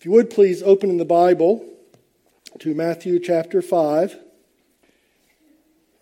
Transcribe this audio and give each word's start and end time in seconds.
If 0.00 0.06
you 0.06 0.12
would 0.12 0.30
please 0.30 0.62
open 0.62 0.88
in 0.88 0.96
the 0.96 1.04
Bible 1.04 1.62
to 2.60 2.74
Matthew 2.74 3.18
chapter 3.18 3.60
5, 3.60 4.18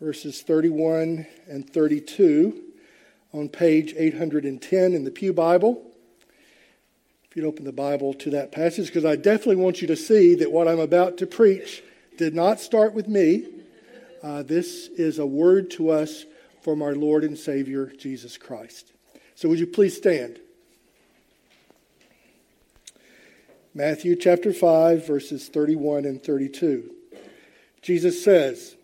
verses 0.01 0.41
31 0.41 1.27
and 1.49 1.69
32 1.69 2.63
on 3.33 3.49
page 3.49 3.95
810 3.99 4.93
in 4.95 5.03
the 5.03 5.11
Pew 5.11 5.33
Bible. 5.33 5.85
If 7.25 7.37
you'd 7.37 7.45
open 7.45 7.65
the 7.65 7.73
Bible 7.73 8.15
to 8.15 8.31
that 8.31 8.53
passage, 8.53 8.87
because 8.87 9.05
I 9.05 9.17
definitely 9.17 9.57
want 9.57 9.83
you 9.83 9.89
to 9.89 9.97
see 9.97 10.37
that 10.37 10.53
what 10.53 10.69
I'm 10.69 10.79
about 10.79 11.19
to 11.19 11.27
preach 11.27 11.83
did 12.17 12.37
not 12.37 12.61
start 12.61 12.95
with 12.95 13.09
me. 13.09 13.49
Uh, 14.23 14.45
this 14.45 14.87
is 14.87 15.19
a 15.19 15.27
word 15.27 15.73
to 15.73 15.91
us 15.91 16.25
from 16.63 16.83
our 16.83 16.95
Lord 16.95 17.25
and 17.25 17.37
Savior, 17.37 17.87
Jesus 17.99 18.39
Christ. 18.39 18.93
So, 19.35 19.49
would 19.49 19.59
you 19.59 19.67
please 19.67 19.97
stand? 19.97 20.39
Matthew 23.79 24.17
chapter 24.17 24.53
5, 24.53 25.07
verses 25.07 25.47
31 25.47 26.05
and 26.05 26.21
32. 26.21 26.91
Jesus 27.81 28.25
says, 28.25 28.75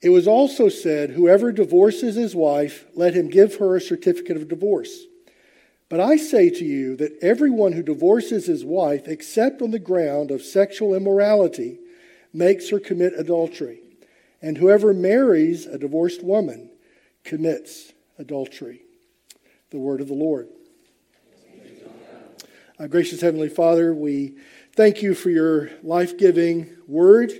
It 0.00 0.10
was 0.10 0.28
also 0.28 0.68
said, 0.68 1.10
Whoever 1.10 1.50
divorces 1.50 2.14
his 2.14 2.32
wife, 2.32 2.84
let 2.94 3.14
him 3.14 3.28
give 3.28 3.56
her 3.56 3.74
a 3.74 3.80
certificate 3.80 4.36
of 4.36 4.46
divorce. 4.46 5.06
But 5.88 5.98
I 5.98 6.16
say 6.16 6.48
to 6.50 6.64
you 6.64 6.94
that 6.94 7.18
everyone 7.20 7.72
who 7.72 7.82
divorces 7.82 8.46
his 8.46 8.64
wife, 8.64 9.08
except 9.08 9.62
on 9.62 9.72
the 9.72 9.80
ground 9.80 10.30
of 10.30 10.42
sexual 10.42 10.94
immorality, 10.94 11.80
makes 12.32 12.70
her 12.70 12.78
commit 12.78 13.14
adultery. 13.18 13.80
And 14.40 14.58
whoever 14.58 14.94
marries 14.94 15.66
a 15.66 15.76
divorced 15.76 16.22
woman 16.22 16.70
commits 17.24 17.92
adultery. 18.16 18.82
The 19.70 19.80
word 19.80 20.00
of 20.00 20.06
the 20.06 20.14
Lord. 20.14 20.46
Our 22.78 22.88
gracious 22.88 23.22
Heavenly 23.22 23.48
Father, 23.48 23.94
we 23.94 24.36
thank 24.74 25.00
you 25.00 25.14
for 25.14 25.30
your 25.30 25.70
life 25.82 26.18
giving 26.18 26.76
word. 26.86 27.32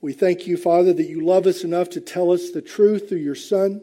We 0.00 0.12
thank 0.12 0.46
you, 0.46 0.56
Father, 0.56 0.92
that 0.92 1.08
you 1.08 1.26
love 1.26 1.48
us 1.48 1.64
enough 1.64 1.90
to 1.90 2.00
tell 2.00 2.30
us 2.30 2.50
the 2.50 2.62
truth 2.62 3.08
through 3.08 3.18
your 3.18 3.34
Son. 3.34 3.80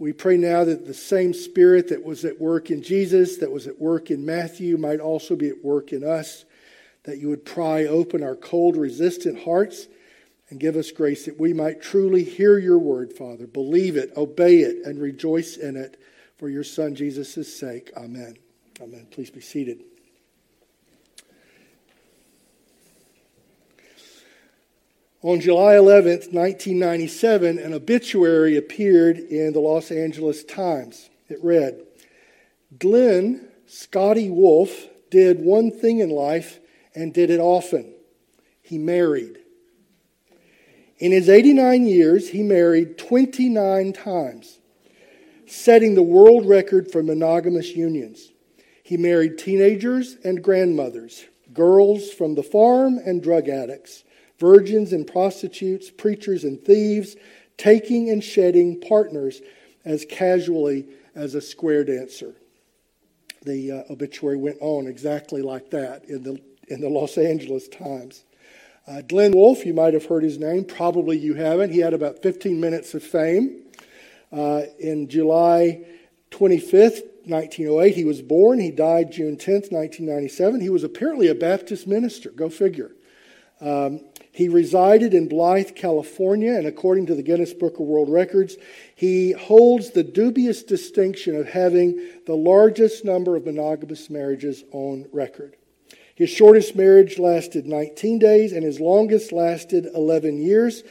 We 0.00 0.12
pray 0.12 0.36
now 0.36 0.64
that 0.64 0.84
the 0.84 0.94
same 0.94 1.32
Spirit 1.32 1.90
that 1.90 2.02
was 2.02 2.24
at 2.24 2.40
work 2.40 2.72
in 2.72 2.82
Jesus, 2.82 3.36
that 3.36 3.52
was 3.52 3.68
at 3.68 3.80
work 3.80 4.10
in 4.10 4.26
Matthew, 4.26 4.76
might 4.76 4.98
also 4.98 5.36
be 5.36 5.48
at 5.48 5.64
work 5.64 5.92
in 5.92 6.02
us, 6.02 6.44
that 7.04 7.18
you 7.18 7.28
would 7.28 7.44
pry 7.44 7.86
open 7.86 8.24
our 8.24 8.34
cold, 8.34 8.76
resistant 8.76 9.44
hearts 9.44 9.86
and 10.48 10.58
give 10.58 10.74
us 10.74 10.90
grace 10.90 11.24
that 11.26 11.38
we 11.38 11.52
might 11.52 11.80
truly 11.80 12.24
hear 12.24 12.58
your 12.58 12.78
word, 12.78 13.12
Father, 13.12 13.46
believe 13.46 13.96
it, 13.96 14.10
obey 14.16 14.62
it, 14.62 14.84
and 14.84 15.00
rejoice 15.00 15.56
in 15.56 15.76
it 15.76 16.00
for 16.36 16.48
your 16.48 16.64
Son 16.64 16.96
Jesus' 16.96 17.56
sake. 17.56 17.92
Amen. 17.96 18.36
Amen. 18.82 19.06
Please 19.12 19.30
be 19.30 19.40
seated. 19.40 19.84
On 25.22 25.38
July 25.38 25.76
11, 25.76 26.32
1997, 26.32 27.58
an 27.58 27.74
obituary 27.74 28.56
appeared 28.56 29.18
in 29.18 29.52
the 29.52 29.60
Los 29.60 29.90
Angeles 29.90 30.44
Times. 30.44 31.10
It 31.28 31.38
read 31.44 31.82
Glenn 32.78 33.46
Scotty 33.66 34.30
Wolfe 34.30 34.88
did 35.10 35.40
one 35.40 35.70
thing 35.70 35.98
in 35.98 36.08
life 36.08 36.58
and 36.94 37.12
did 37.12 37.30
it 37.30 37.38
often 37.38 37.92
he 38.62 38.78
married. 38.78 39.38
In 40.98 41.10
his 41.10 41.28
89 41.28 41.86
years, 41.86 42.28
he 42.28 42.42
married 42.42 42.96
29 42.96 43.92
times, 43.92 44.60
setting 45.46 45.96
the 45.96 46.02
world 46.02 46.46
record 46.46 46.90
for 46.90 47.02
monogamous 47.02 47.74
unions. 47.74 48.30
He 48.84 48.96
married 48.96 49.38
teenagers 49.38 50.16
and 50.22 50.42
grandmothers, 50.42 51.24
girls 51.52 52.12
from 52.12 52.36
the 52.36 52.42
farm 52.42 52.98
and 53.04 53.22
drug 53.22 53.48
addicts 53.48 54.04
virgins 54.40 54.92
and 54.92 55.06
prostitutes, 55.06 55.90
preachers 55.90 56.42
and 56.44 56.60
thieves, 56.64 57.14
taking 57.58 58.08
and 58.08 58.24
shedding 58.24 58.80
partners 58.80 59.42
as 59.84 60.06
casually 60.06 60.86
as 61.14 61.34
a 61.34 61.40
square 61.40 61.84
dancer. 61.84 62.34
The 63.42 63.72
uh, 63.72 63.92
obituary 63.92 64.38
went 64.38 64.56
on 64.60 64.86
exactly 64.86 65.42
like 65.42 65.70
that 65.70 66.06
in 66.06 66.22
the, 66.22 66.40
in 66.68 66.80
the 66.80 66.88
Los 66.88 67.18
Angeles 67.18 67.68
Times. 67.68 68.24
Uh, 68.86 69.02
Glenn 69.02 69.32
Wolfe, 69.32 69.64
you 69.66 69.74
might 69.74 69.94
have 69.94 70.06
heard 70.06 70.22
his 70.22 70.38
name, 70.38 70.64
probably 70.64 71.18
you 71.18 71.34
haven't. 71.34 71.70
He 71.70 71.78
had 71.78 71.94
about 71.94 72.22
15 72.22 72.58
minutes 72.58 72.94
of 72.94 73.02
fame. 73.02 73.62
Uh, 74.32 74.62
in 74.78 75.08
July 75.08 75.84
25th, 76.30 77.02
1908, 77.26 77.94
he 77.94 78.04
was 78.04 78.22
born. 78.22 78.58
He 78.58 78.70
died 78.70 79.12
June 79.12 79.36
10th, 79.36 79.70
1997. 79.70 80.60
He 80.60 80.70
was 80.70 80.84
apparently 80.84 81.28
a 81.28 81.34
Baptist 81.34 81.86
minister, 81.86 82.30
go 82.30 82.48
figure. 82.48 82.92
Um, 83.60 84.00
he 84.32 84.48
resided 84.48 85.12
in 85.12 85.28
Blythe, 85.28 85.74
California, 85.74 86.52
and 86.52 86.66
according 86.66 87.06
to 87.06 87.14
the 87.14 87.22
Guinness 87.22 87.52
Book 87.52 87.74
of 87.74 87.86
World 87.86 88.08
Records, 88.08 88.56
he 88.94 89.32
holds 89.32 89.90
the 89.90 90.04
dubious 90.04 90.62
distinction 90.62 91.34
of 91.34 91.48
having 91.48 92.00
the 92.26 92.36
largest 92.36 93.04
number 93.04 93.34
of 93.34 93.46
monogamous 93.46 94.08
marriages 94.08 94.62
on 94.72 95.06
record. 95.12 95.56
His 96.14 96.30
shortest 96.30 96.76
marriage 96.76 97.18
lasted 97.18 97.66
19 97.66 98.18
days, 98.18 98.52
and 98.52 98.62
his 98.62 98.78
longest 98.78 99.32
lasted 99.32 99.86
11 99.94 100.40
years. 100.40 100.84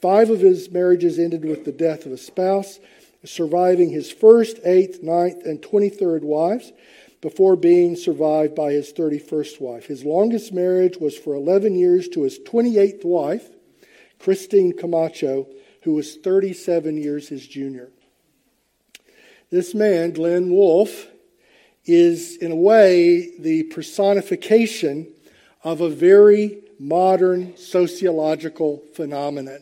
Five 0.00 0.30
of 0.30 0.40
his 0.40 0.70
marriages 0.70 1.18
ended 1.18 1.44
with 1.44 1.64
the 1.64 1.72
death 1.72 2.06
of 2.06 2.12
a 2.12 2.18
spouse, 2.18 2.78
surviving 3.24 3.90
his 3.90 4.10
first, 4.10 4.58
eighth, 4.64 5.02
ninth, 5.02 5.44
and 5.44 5.60
23rd 5.60 6.22
wives 6.22 6.72
before 7.20 7.56
being 7.56 7.96
survived 7.96 8.54
by 8.54 8.72
his 8.72 8.92
31st 8.92 9.60
wife. 9.60 9.86
His 9.86 10.04
longest 10.04 10.52
marriage 10.52 10.96
was 10.98 11.16
for 11.16 11.34
11 11.34 11.74
years 11.74 12.08
to 12.10 12.22
his 12.22 12.38
28th 12.40 13.04
wife, 13.04 13.48
Christine 14.18 14.76
Camacho, 14.76 15.48
who 15.82 15.94
was 15.94 16.16
37 16.16 16.96
years 16.96 17.28
his 17.28 17.46
junior. 17.46 17.90
This 19.50 19.74
man, 19.74 20.12
Glenn 20.12 20.50
Wolfe, 20.50 21.06
is 21.84 22.36
in 22.36 22.50
a 22.50 22.56
way 22.56 23.30
the 23.38 23.62
personification 23.64 25.06
of 25.62 25.80
a 25.80 25.88
very 25.88 26.58
modern 26.78 27.56
sociological 27.56 28.82
phenomenon. 28.94 29.60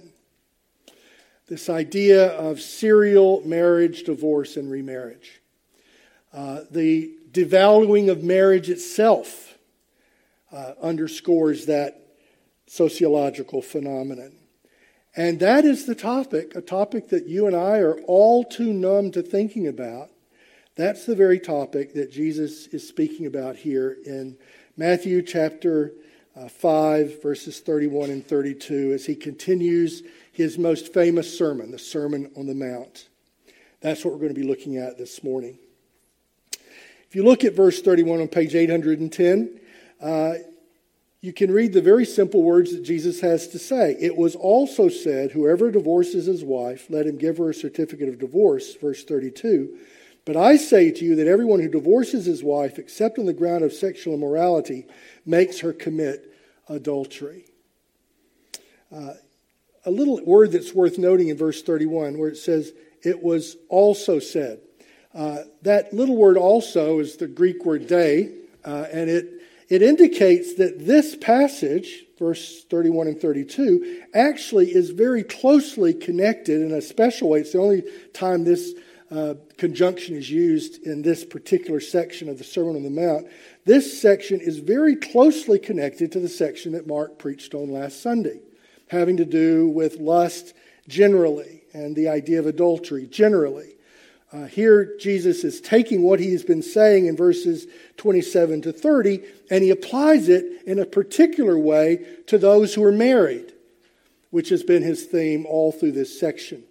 This 1.48 1.68
idea 1.68 2.28
of 2.28 2.60
serial 2.60 3.42
marriage, 3.46 4.04
divorce, 4.04 4.56
and 4.56 4.70
remarriage. 4.70 5.42
Uh, 6.32 6.62
the 6.70 7.12
devaluing 7.34 8.08
of 8.08 8.22
marriage 8.22 8.70
itself 8.70 9.58
uh, 10.52 10.72
underscores 10.80 11.66
that 11.66 12.00
sociological 12.66 13.60
phenomenon. 13.60 14.32
And 15.16 15.38
that 15.40 15.64
is 15.64 15.86
the 15.86 15.94
topic, 15.94 16.54
a 16.54 16.60
topic 16.60 17.08
that 17.08 17.26
you 17.26 17.46
and 17.46 17.54
I 17.54 17.78
are 17.78 18.00
all 18.02 18.44
too 18.44 18.72
numb 18.72 19.10
to 19.12 19.22
thinking 19.22 19.66
about. 19.66 20.10
That's 20.76 21.06
the 21.06 21.14
very 21.14 21.38
topic 21.38 21.94
that 21.94 22.10
Jesus 22.10 22.66
is 22.68 22.86
speaking 22.86 23.26
about 23.26 23.56
here 23.56 23.96
in 24.06 24.36
Matthew 24.76 25.22
chapter 25.22 25.92
uh, 26.36 26.48
5, 26.48 27.22
verses 27.22 27.60
31 27.60 28.10
and 28.10 28.26
32, 28.26 28.92
as 28.92 29.06
he 29.06 29.14
continues 29.14 30.02
his 30.32 30.58
most 30.58 30.92
famous 30.92 31.36
sermon, 31.36 31.70
the 31.70 31.78
Sermon 31.78 32.30
on 32.36 32.46
the 32.46 32.54
Mount. 32.54 33.08
That's 33.80 34.04
what 34.04 34.14
we're 34.14 34.20
going 34.20 34.34
to 34.34 34.40
be 34.40 34.46
looking 34.46 34.78
at 34.78 34.98
this 34.98 35.22
morning. 35.22 35.58
If 37.14 37.18
you 37.18 37.22
look 37.22 37.44
at 37.44 37.54
verse 37.54 37.80
31 37.80 38.22
on 38.22 38.26
page 38.26 38.56
810, 38.56 39.60
uh, 40.00 40.34
you 41.20 41.32
can 41.32 41.52
read 41.52 41.72
the 41.72 41.80
very 41.80 42.04
simple 42.04 42.42
words 42.42 42.72
that 42.72 42.82
Jesus 42.82 43.20
has 43.20 43.46
to 43.50 43.58
say. 43.60 43.96
It 44.00 44.16
was 44.16 44.34
also 44.34 44.88
said, 44.88 45.30
Whoever 45.30 45.70
divorces 45.70 46.26
his 46.26 46.42
wife, 46.42 46.86
let 46.90 47.06
him 47.06 47.16
give 47.16 47.38
her 47.38 47.50
a 47.50 47.54
certificate 47.54 48.08
of 48.08 48.18
divorce, 48.18 48.74
verse 48.74 49.04
32. 49.04 49.78
But 50.24 50.36
I 50.36 50.56
say 50.56 50.90
to 50.90 51.04
you 51.04 51.14
that 51.14 51.28
everyone 51.28 51.60
who 51.60 51.68
divorces 51.68 52.24
his 52.24 52.42
wife, 52.42 52.80
except 52.80 53.20
on 53.20 53.26
the 53.26 53.32
ground 53.32 53.62
of 53.62 53.72
sexual 53.72 54.14
immorality, 54.14 54.88
makes 55.24 55.60
her 55.60 55.72
commit 55.72 56.34
adultery. 56.68 57.44
Uh, 58.90 59.12
a 59.86 59.90
little 59.92 60.20
word 60.24 60.50
that's 60.50 60.74
worth 60.74 60.98
noting 60.98 61.28
in 61.28 61.36
verse 61.36 61.62
31, 61.62 62.18
where 62.18 62.30
it 62.30 62.38
says, 62.38 62.72
It 63.04 63.22
was 63.22 63.56
also 63.68 64.18
said. 64.18 64.58
Uh, 65.14 65.44
that 65.62 65.92
little 65.92 66.16
word 66.16 66.36
also 66.36 66.98
is 66.98 67.16
the 67.16 67.28
Greek 67.28 67.64
word 67.64 67.86
day, 67.86 68.32
uh, 68.64 68.86
and 68.92 69.08
it, 69.08 69.42
it 69.68 69.80
indicates 69.80 70.54
that 70.54 70.84
this 70.84 71.14
passage, 71.16 72.04
verse 72.18 72.64
31 72.64 73.06
and 73.06 73.20
32, 73.20 74.02
actually 74.12 74.74
is 74.74 74.90
very 74.90 75.22
closely 75.22 75.94
connected 75.94 76.60
in 76.60 76.72
a 76.72 76.82
special 76.82 77.28
way. 77.28 77.40
It's 77.40 77.52
the 77.52 77.60
only 77.60 77.84
time 78.12 78.44
this 78.44 78.74
uh, 79.10 79.34
conjunction 79.56 80.16
is 80.16 80.28
used 80.28 80.82
in 80.84 81.02
this 81.02 81.24
particular 81.24 81.78
section 81.78 82.28
of 82.28 82.38
the 82.38 82.44
Sermon 82.44 82.74
on 82.74 82.82
the 82.82 82.90
Mount. 82.90 83.28
This 83.64 84.00
section 84.00 84.40
is 84.40 84.58
very 84.58 84.96
closely 84.96 85.60
connected 85.60 86.10
to 86.12 86.20
the 86.20 86.28
section 86.28 86.72
that 86.72 86.88
Mark 86.88 87.18
preached 87.18 87.54
on 87.54 87.70
last 87.70 88.02
Sunday, 88.02 88.40
having 88.88 89.18
to 89.18 89.24
do 89.24 89.68
with 89.68 89.98
lust 89.98 90.54
generally 90.88 91.62
and 91.72 91.94
the 91.94 92.08
idea 92.08 92.40
of 92.40 92.46
adultery 92.46 93.06
generally. 93.06 93.73
Uh, 94.34 94.46
here, 94.46 94.96
Jesus 94.98 95.44
is 95.44 95.60
taking 95.60 96.02
what 96.02 96.18
he's 96.18 96.42
been 96.42 96.62
saying 96.62 97.06
in 97.06 97.16
verses 97.16 97.68
27 97.98 98.62
to 98.62 98.72
30, 98.72 99.20
and 99.48 99.62
he 99.62 99.70
applies 99.70 100.28
it 100.28 100.44
in 100.66 100.80
a 100.80 100.84
particular 100.84 101.56
way 101.56 102.04
to 102.26 102.36
those 102.36 102.74
who 102.74 102.82
are 102.82 102.90
married, 102.90 103.52
which 104.30 104.48
has 104.48 104.64
been 104.64 104.82
his 104.82 105.04
theme 105.04 105.46
all 105.46 105.70
through 105.70 105.92
this 105.92 106.18
section. 106.18 106.64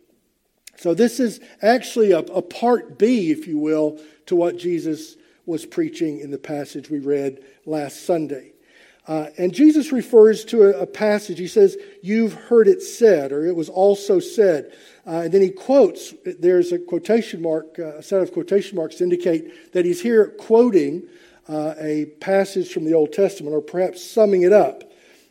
So, 0.76 0.94
this 0.94 1.22
is 1.22 1.40
actually 1.62 2.12
a, 2.12 2.20
a 2.20 2.42
part 2.42 3.00
B, 3.00 3.32
if 3.32 3.48
you 3.48 3.58
will, 3.60 3.98
to 4.26 4.36
what 4.36 4.58
Jesus 4.58 5.16
was 5.46 5.66
preaching 5.66 6.20
in 6.20 6.32
the 6.32 6.38
passage 6.38 6.90
we 6.90 7.00
read 7.00 7.46
last 7.66 8.06
Sunday. 8.06 8.53
Uh, 9.06 9.28
and 9.38 9.54
Jesus 9.54 9.92
refers 9.92 10.46
to 10.46 10.64
a, 10.64 10.84
a, 10.84 10.88
passage. 10.88 11.38
He 11.38 11.48
says, 11.48 11.76
You've 12.02 12.34
heard 12.34 12.70
it 12.70 12.82
said, 12.82 13.34
or 13.34 13.46
it 13.46 13.56
was 13.56 13.68
also 13.68 14.20
said. 14.20 14.74
Uh, 15.06 15.24
and 15.26 15.34
then 15.34 15.42
he 15.42 15.50
quotes, 15.50 16.14
there's 16.40 16.72
a 16.72 16.80
quotation 16.80 17.42
mark, 17.42 17.78
uh, 17.78 17.98
a 17.98 18.04
set 18.04 18.22
of 18.22 18.32
quotation 18.32 18.78
marks 18.78 18.96
to 18.96 19.04
indicate 19.04 19.74
that 19.74 19.84
he's 19.84 20.02
here 20.02 20.28
quoting 20.28 21.04
uh, 21.50 21.74
a 21.78 22.06
passage 22.22 22.72
from 22.72 22.86
the 22.86 22.94
Old 22.94 23.12
Testament, 23.12 23.54
or 23.54 23.60
perhaps 23.62 24.02
summing 24.02 24.44
it 24.44 24.54
up. 24.54 24.90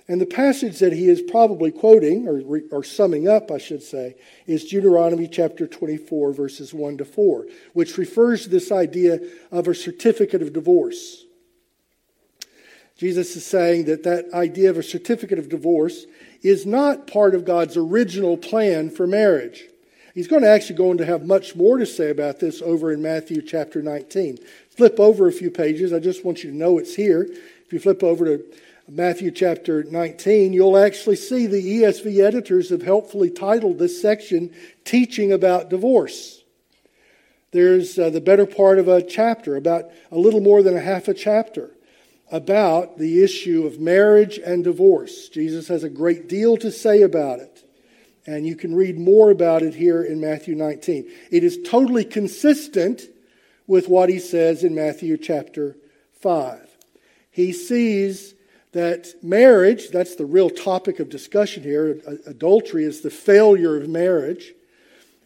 And 0.09 0.21
the 0.21 0.27
passage 0.27 0.81
that 0.81 0.93
he 0.93 1.09
is 1.09 1.23
probably 1.23 1.71
quoting, 1.71 2.29
or, 2.29 2.43
or 2.71 2.85
summing 2.85 3.29
up, 3.29 3.51
I 3.51 3.57
should 3.57 3.83
say, 3.83 4.17
is 4.47 4.65
Deuteronomy 4.65 5.27
chapter 5.27 5.67
24, 5.67 6.33
verses 6.33 6.75
1 6.75 6.99
to 6.99 7.07
4, 7.07 7.47
which 7.73 7.97
refers 7.97 8.43
to 8.43 8.51
this 8.51 8.71
idea 8.71 9.21
of 9.51 9.69
a 9.69 9.75
certificate 9.75 10.43
of 10.43 10.53
divorce. 10.53 11.25
Jesus 13.03 13.35
is 13.35 13.45
saying 13.45 13.87
that 13.87 14.05
that 14.05 14.33
idea 14.33 14.71
of 14.71 14.79
a 14.79 14.83
certificate 14.85 15.41
of 15.41 15.49
divorce 15.49 16.07
is 16.41 16.65
not 16.65 17.09
part 17.09 17.35
of 17.35 17.45
God's 17.45 17.77
original 17.77 18.37
plan 18.37 18.91
for 18.91 19.09
marriage. 19.09 19.65
He's 20.15 20.29
going 20.29 20.43
to 20.43 20.49
actually 20.49 20.77
go 20.77 20.91
on 20.91 20.99
to 20.99 21.05
have 21.05 21.27
much 21.27 21.57
more 21.57 21.79
to 21.79 21.85
say 21.85 22.11
about 22.11 22.39
this 22.39 22.63
over 22.63 22.93
in 22.93 23.03
Matthew 23.03 23.43
chapter 23.43 23.83
19. 23.83 24.39
Flip 24.71 25.01
over 25.01 25.27
a 25.27 25.33
few 25.33 25.51
pages. 25.51 25.93
I 25.93 25.99
just 25.99 26.25
want 26.25 26.45
you 26.45 26.53
to 26.53 26.57
know 26.57 26.79
it's 26.79 26.95
here. 26.95 27.23
If 27.23 27.73
you 27.73 27.81
flip 27.81 28.05
over 28.05 28.25
to 28.25 28.45
Matthew 28.89 29.33
chapter 29.33 29.83
19, 29.83 30.53
you'll 30.53 30.79
actually 30.79 31.17
see 31.17 31.49
the 31.49 31.83
ESV 31.83 32.25
editors 32.25 32.71
have 32.71 32.83
helpfully 32.83 33.31
titled 33.31 33.81
this 33.81 34.01
section 34.01 34.55
Teaching 34.85 35.33
About 35.33 35.71
Divorce. 35.71 36.45
There's 37.51 37.99
uh, 37.99 38.11
the 38.11 38.21
better 38.21 38.47
part 38.47 38.79
of 38.79 38.87
a 38.87 39.03
chapter, 39.03 39.57
about 39.57 39.87
a 40.13 40.19
little 40.19 40.41
more 40.41 40.63
than 40.63 40.77
a 40.77 40.81
half 40.81 41.09
a 41.09 41.15
chapter 41.15 41.73
about 42.33 42.97
the 42.97 43.23
issue 43.23 43.67
of 43.67 43.79
marriage 43.79 44.39
and 44.39 44.65
divorce. 44.65 45.29
Jesus 45.29 45.69
has 45.69 45.85
a 45.85 45.91
great 45.91 46.29
deal 46.29 46.57
to 46.57 46.73
say 46.73 47.03
about 47.03 47.39
it. 47.39 47.63
And 48.27 48.47
you 48.47 48.57
can 48.57 48.75
read 48.75 48.99
more 48.99 49.31
about 49.31 49.63
it 49.63 49.75
here 49.75 50.03
in 50.03 50.21
Matthew 50.21 50.55
19. 50.55 51.11
It 51.31 51.45
is 51.45 51.59
totally 51.65 52.05
consistent 52.05 53.03
with 53.67 53.89
what 53.89 54.09
he 54.09 54.19
says 54.19 54.65
in 54.65 54.75
Matthew 54.75 55.19
chapter 55.19 55.77
5. 56.21 56.69
He 57.31 57.53
sees 57.53 58.35
that 58.73 59.13
marriage, 59.23 59.91
that's 59.91 60.17
the 60.17 60.25
real 60.25 60.49
topic 60.49 61.01
of 61.01 61.11
discussion 61.11 61.63
here, 61.63 62.01
adultery 62.27 62.85
is 62.85 63.03
the 63.03 63.11
failure 63.11 63.77
of 63.77 63.89
marriage. 63.89 64.55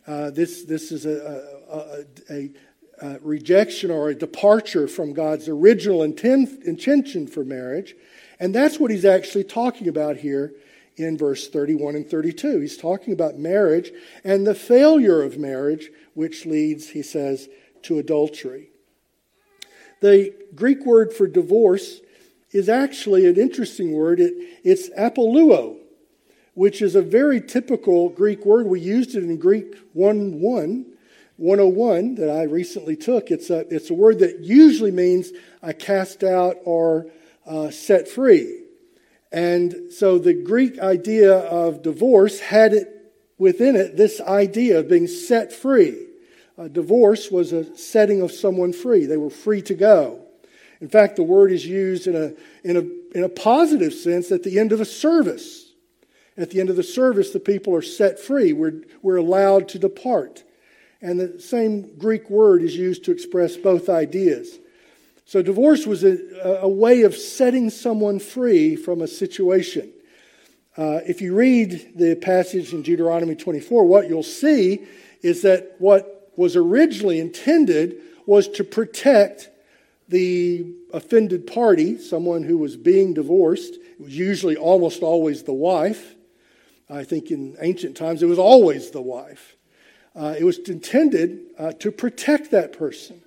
Uh, 0.07 0.31
this, 0.31 0.65
this 0.65 0.91
is 0.91 1.07
a, 1.07 1.45
a, 1.71 2.35
a, 2.35 2.51
uh, 3.01 3.17
rejection 3.21 3.91
or 3.91 4.09
a 4.09 4.15
departure 4.15 4.89
from 4.89 5.13
God's 5.13 5.49
original 5.49 6.03
intent, 6.03 6.63
intention 6.65 7.27
for 7.27 7.45
marriage. 7.45 7.95
And 8.41 8.55
that's 8.55 8.79
what 8.79 8.91
he's 8.91 9.05
actually 9.05 9.45
talking 9.45 9.89
about 9.89 10.17
here 10.17 10.55
in 10.97 11.19
verse 11.19 11.49
31 11.49 11.95
and 11.95 12.09
32. 12.09 12.61
He's 12.61 12.77
talking 12.77 13.13
about 13.13 13.39
marriage 13.39 13.93
and 14.25 14.47
the 14.47 14.55
failure 14.55 15.23
of 15.23 15.39
marriage, 15.39 15.91
which 16.15 16.47
leads, 16.47 16.91
he 16.91 17.03
says, 17.03 17.49
to 17.83 17.99
adultery. 17.99 18.71
The 20.01 20.35
Greek 20.55 20.85
word 20.85 21.13
for 21.13 21.27
divorce 21.27 22.01
is 22.53 22.69
actually 22.69 23.27
an 23.27 23.37
interesting 23.37 23.93
word. 23.93 24.21
It, 24.21 24.33
it's 24.65 24.89
apoluo, 24.91 25.77
which 26.55 26.81
is 26.81 26.95
a 26.95 27.03
very 27.03 27.41
typical 27.41 28.09
Greek 28.09 28.45
word. 28.45 28.67
We 28.67 28.81
used 28.81 29.15
it 29.15 29.25
in 29.25 29.37
Greek 29.37 29.75
1 29.93 30.41
1 30.41 30.87
101 31.37 32.17
that 32.17 32.31
I 32.31 32.45
recently 32.45 32.97
took. 32.97 33.31
It's 33.31 33.51
a, 33.51 33.67
it's 33.75 33.91
a 33.91 33.95
word 33.95 34.21
that 34.21 34.41
usually 34.41 34.91
means 34.91 35.33
a 35.63 35.75
cast 35.75 36.25
out 36.25 36.57
or 36.65 37.07
uh, 37.47 37.71
set 37.71 38.09
free. 38.09 38.63
And 39.33 39.93
so 39.93 40.19
the 40.19 40.35
Greek 40.35 40.79
idea 40.79 41.35
of 41.35 41.83
divorce 41.83 42.41
had 42.41 42.73
it 42.73 42.93
within 43.39 43.77
it 43.77 43.97
this 43.97 44.21
idea 44.21 44.79
of 44.79 44.89
being 44.89 45.07
set 45.07 45.53
free. 45.53 46.07
Divorce 46.73 47.31
was 47.31 47.53
a 47.53 47.77
setting 47.77 48.23
of 48.23 48.33
someone 48.33 48.73
free. 48.73 49.05
They 49.05 49.19
were 49.19 49.29
free 49.29 49.61
to 49.63 49.75
go. 49.75 50.23
In 50.81 50.89
fact, 50.89 51.17
the 51.17 51.23
word 51.23 51.53
is 51.53 51.67
used 51.67 52.07
in 52.07 52.17
a, 52.17 52.33
in 52.67 52.77
a, 52.77 53.17
in 53.17 53.25
a 53.25 53.29
positive 53.29 53.93
sense 53.93 54.33
at 54.33 54.43
the 54.43 54.59
end 54.59 54.73
of 54.73 54.81
a 54.81 54.87
service. 54.87 55.73
At 56.39 56.51
the 56.51 56.61
end 56.61 56.71
of 56.71 56.77
the 56.77 56.83
service, 56.83 57.31
the 57.31 57.41
people 57.41 57.75
are 57.75 57.83
set 57.83 58.19
free. 58.19 58.53
We're, 58.53 58.83
we're 59.03 59.17
allowed 59.17 59.69
to 59.71 59.79
depart. 59.79 60.45
And 61.01 61.21
the 61.21 61.41
same 61.41 61.97
Greek 61.99 62.31
word 62.31 62.63
is 62.63 62.77
used 62.77 63.05
to 63.05 63.13
express 63.13 63.57
both 63.57 63.89
ideas. 63.89 64.59
So, 65.25 65.43
divorce 65.43 65.87
was 65.87 66.05
a, 66.05 66.19
a 66.63 66.69
way 66.69 67.03
of 67.03 67.17
setting 67.17 67.69
someone 67.71 68.21
free 68.21 68.77
from 68.77 69.03
a 69.03 69.09
situation. 69.09 69.93
Uh, 70.77 71.01
if 71.07 71.21
you 71.21 71.35
read 71.35 71.93
the 71.97 72.15
passage 72.15 72.73
in 72.73 72.83
Deuteronomy 72.83 73.35
24, 73.35 73.85
what 73.85 74.09
you'll 74.09 74.23
see 74.23 74.85
is 75.23 75.43
that 75.43 75.75
what 75.79 76.31
was 76.37 76.55
originally 76.55 77.19
intended 77.19 77.97
was 78.27 78.47
to 78.49 78.65
protect 78.65 79.49
the 80.09 80.67
offended 80.93 81.47
party, 81.47 81.99
someone 81.99 82.43
who 82.43 82.59
was 82.59 82.77
being 82.77 83.15
divorced. 83.15 83.75
It 83.75 84.01
was 84.01 84.17
usually 84.17 84.57
almost 84.57 85.03
always 85.03 85.43
the 85.43 85.53
wife. 85.53 86.15
I 86.89 87.03
think 87.03 87.31
in 87.31 87.57
ancient 87.61 87.97
times 87.97 88.23
it 88.23 88.27
was 88.27 88.39
always 88.39 88.91
the 88.91 89.03
wife. 89.03 89.57
Uh, 90.17 90.35
it 90.39 90.45
was 90.45 90.59
intended 90.61 91.41
uh, 91.59 91.73
to 91.73 91.93
protect 91.93 92.51
that 92.51 92.73
person, 92.73 93.21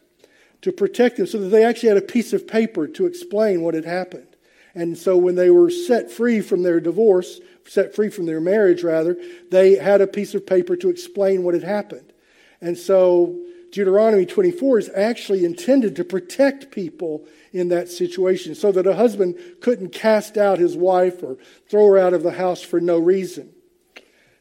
to 0.61 0.71
protect 0.71 1.17
them 1.17 1.27
so 1.27 1.37
that 1.37 1.49
they 1.49 1.63
actually 1.63 1.89
had 1.89 1.97
a 1.97 2.01
piece 2.01 2.33
of 2.33 2.47
paper 2.47 2.87
to 2.87 3.05
explain 3.05 3.61
what 3.61 3.75
had 3.75 3.85
happened. 3.85 4.25
And 4.73 4.97
so 4.97 5.15
when 5.15 5.35
they 5.35 5.49
were 5.49 5.69
set 5.69 6.09
free 6.09 6.41
from 6.41 6.63
their 6.63 6.79
divorce, 6.79 7.39
set 7.67 7.95
free 7.95 8.09
from 8.09 8.25
their 8.25 8.41
marriage, 8.41 8.83
rather, 8.83 9.17
they 9.51 9.75
had 9.75 10.01
a 10.01 10.07
piece 10.07 10.33
of 10.33 10.47
paper 10.47 10.75
to 10.77 10.89
explain 10.89 11.43
what 11.43 11.53
had 11.53 11.63
happened. 11.63 12.11
And 12.59 12.77
so 12.77 13.39
Deuteronomy 13.71 14.25
24 14.25 14.79
is 14.79 14.89
actually 14.95 15.45
intended 15.45 15.95
to 15.95 16.03
protect 16.03 16.71
people 16.71 17.25
in 17.53 17.69
that 17.69 17.89
situation 17.89 18.55
so 18.55 18.71
that 18.71 18.87
a 18.87 18.95
husband 18.95 19.37
couldn't 19.61 19.91
cast 19.91 20.37
out 20.37 20.57
his 20.57 20.75
wife 20.75 21.21
or 21.21 21.37
throw 21.67 21.85
her 21.87 21.97
out 21.97 22.13
of 22.13 22.23
the 22.23 22.31
house 22.31 22.61
for 22.61 22.81
no 22.81 22.97
reason. 22.97 23.51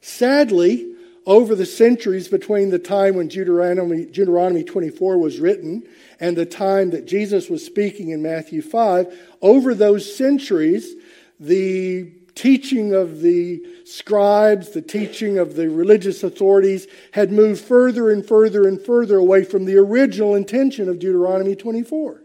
Sadly, 0.01 0.95
over 1.29 1.55
the 1.55 1.67
centuries 1.67 2.27
between 2.27 2.71
the 2.71 2.79
time 2.79 3.15
when 3.15 3.29
Deuteronomy, 3.29 4.07
Deuteronomy 4.07 4.65
24 4.65 5.19
was 5.19 5.39
written 5.39 5.87
and 6.19 6.35
the 6.35 6.47
time 6.47 6.89
that 6.89 7.07
Jesus 7.07 7.51
was 7.51 7.63
speaking 7.63 8.09
in 8.09 8.23
Matthew 8.23 8.63
5, 8.63 9.15
over 9.43 9.75
those 9.75 10.17
centuries, 10.17 10.95
the 11.39 12.11
teaching 12.35 12.95
of 12.95 13.21
the 13.21 13.63
scribes, 13.85 14.71
the 14.71 14.81
teaching 14.81 15.37
of 15.37 15.55
the 15.55 15.69
religious 15.69 16.23
authorities 16.23 16.87
had 17.13 17.31
moved 17.31 17.63
further 17.63 18.11
and 18.11 18.25
further 18.25 18.67
and 18.67 18.81
further 18.81 19.19
away 19.19 19.45
from 19.45 19.67
the 19.67 19.77
original 19.77 20.35
intention 20.35 20.89
of 20.89 20.99
Deuteronomy 20.99 21.55
24. 21.55 22.23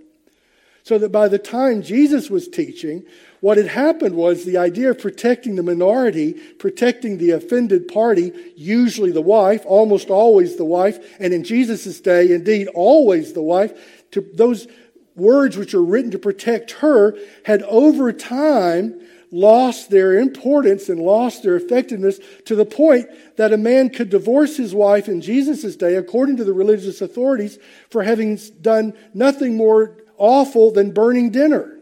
So 0.83 0.97
that 0.97 1.11
by 1.13 1.29
the 1.29 1.39
time 1.39 1.81
Jesus 1.81 2.29
was 2.29 2.47
teaching, 2.47 3.03
what 3.39 3.57
had 3.57 3.67
happened 3.67 4.15
was 4.15 4.43
the 4.43 4.57
idea 4.57 4.91
of 4.91 4.99
protecting 4.99 5.55
the 5.55 5.63
minority, 5.63 6.33
protecting 6.33 7.17
the 7.17 7.31
offended 7.31 7.87
party, 7.87 8.31
usually 8.55 9.11
the 9.11 9.21
wife, 9.21 9.65
almost 9.65 10.09
always 10.09 10.57
the 10.57 10.65
wife, 10.65 10.99
and 11.19 11.33
in 11.33 11.43
Jesus' 11.43 11.99
day, 12.01 12.31
indeed, 12.31 12.67
always 12.73 13.33
the 13.33 13.41
wife, 13.41 13.73
to 14.11 14.25
those 14.33 14.67
words 15.15 15.57
which 15.57 15.73
are 15.73 15.83
written 15.83 16.11
to 16.11 16.19
protect 16.19 16.71
her 16.71 17.17
had 17.45 17.61
over 17.63 18.11
time 18.11 18.99
lost 19.31 19.89
their 19.89 20.17
importance 20.19 20.89
and 20.89 21.01
lost 21.01 21.43
their 21.43 21.55
effectiveness 21.55 22.19
to 22.45 22.55
the 22.55 22.65
point 22.65 23.07
that 23.35 23.51
a 23.51 23.57
man 23.57 23.89
could 23.89 24.09
divorce 24.09 24.57
his 24.57 24.75
wife 24.75 25.07
in 25.09 25.21
Jesus' 25.21 25.75
day, 25.75 25.95
according 25.95 26.37
to 26.37 26.43
the 26.43 26.53
religious 26.53 27.01
authorities, 27.01 27.57
for 27.89 28.03
having 28.03 28.39
done 28.61 28.93
nothing 29.13 29.57
more 29.57 29.97
awful 30.23 30.71
than 30.71 30.93
burning 30.93 31.31
dinner. 31.31 31.77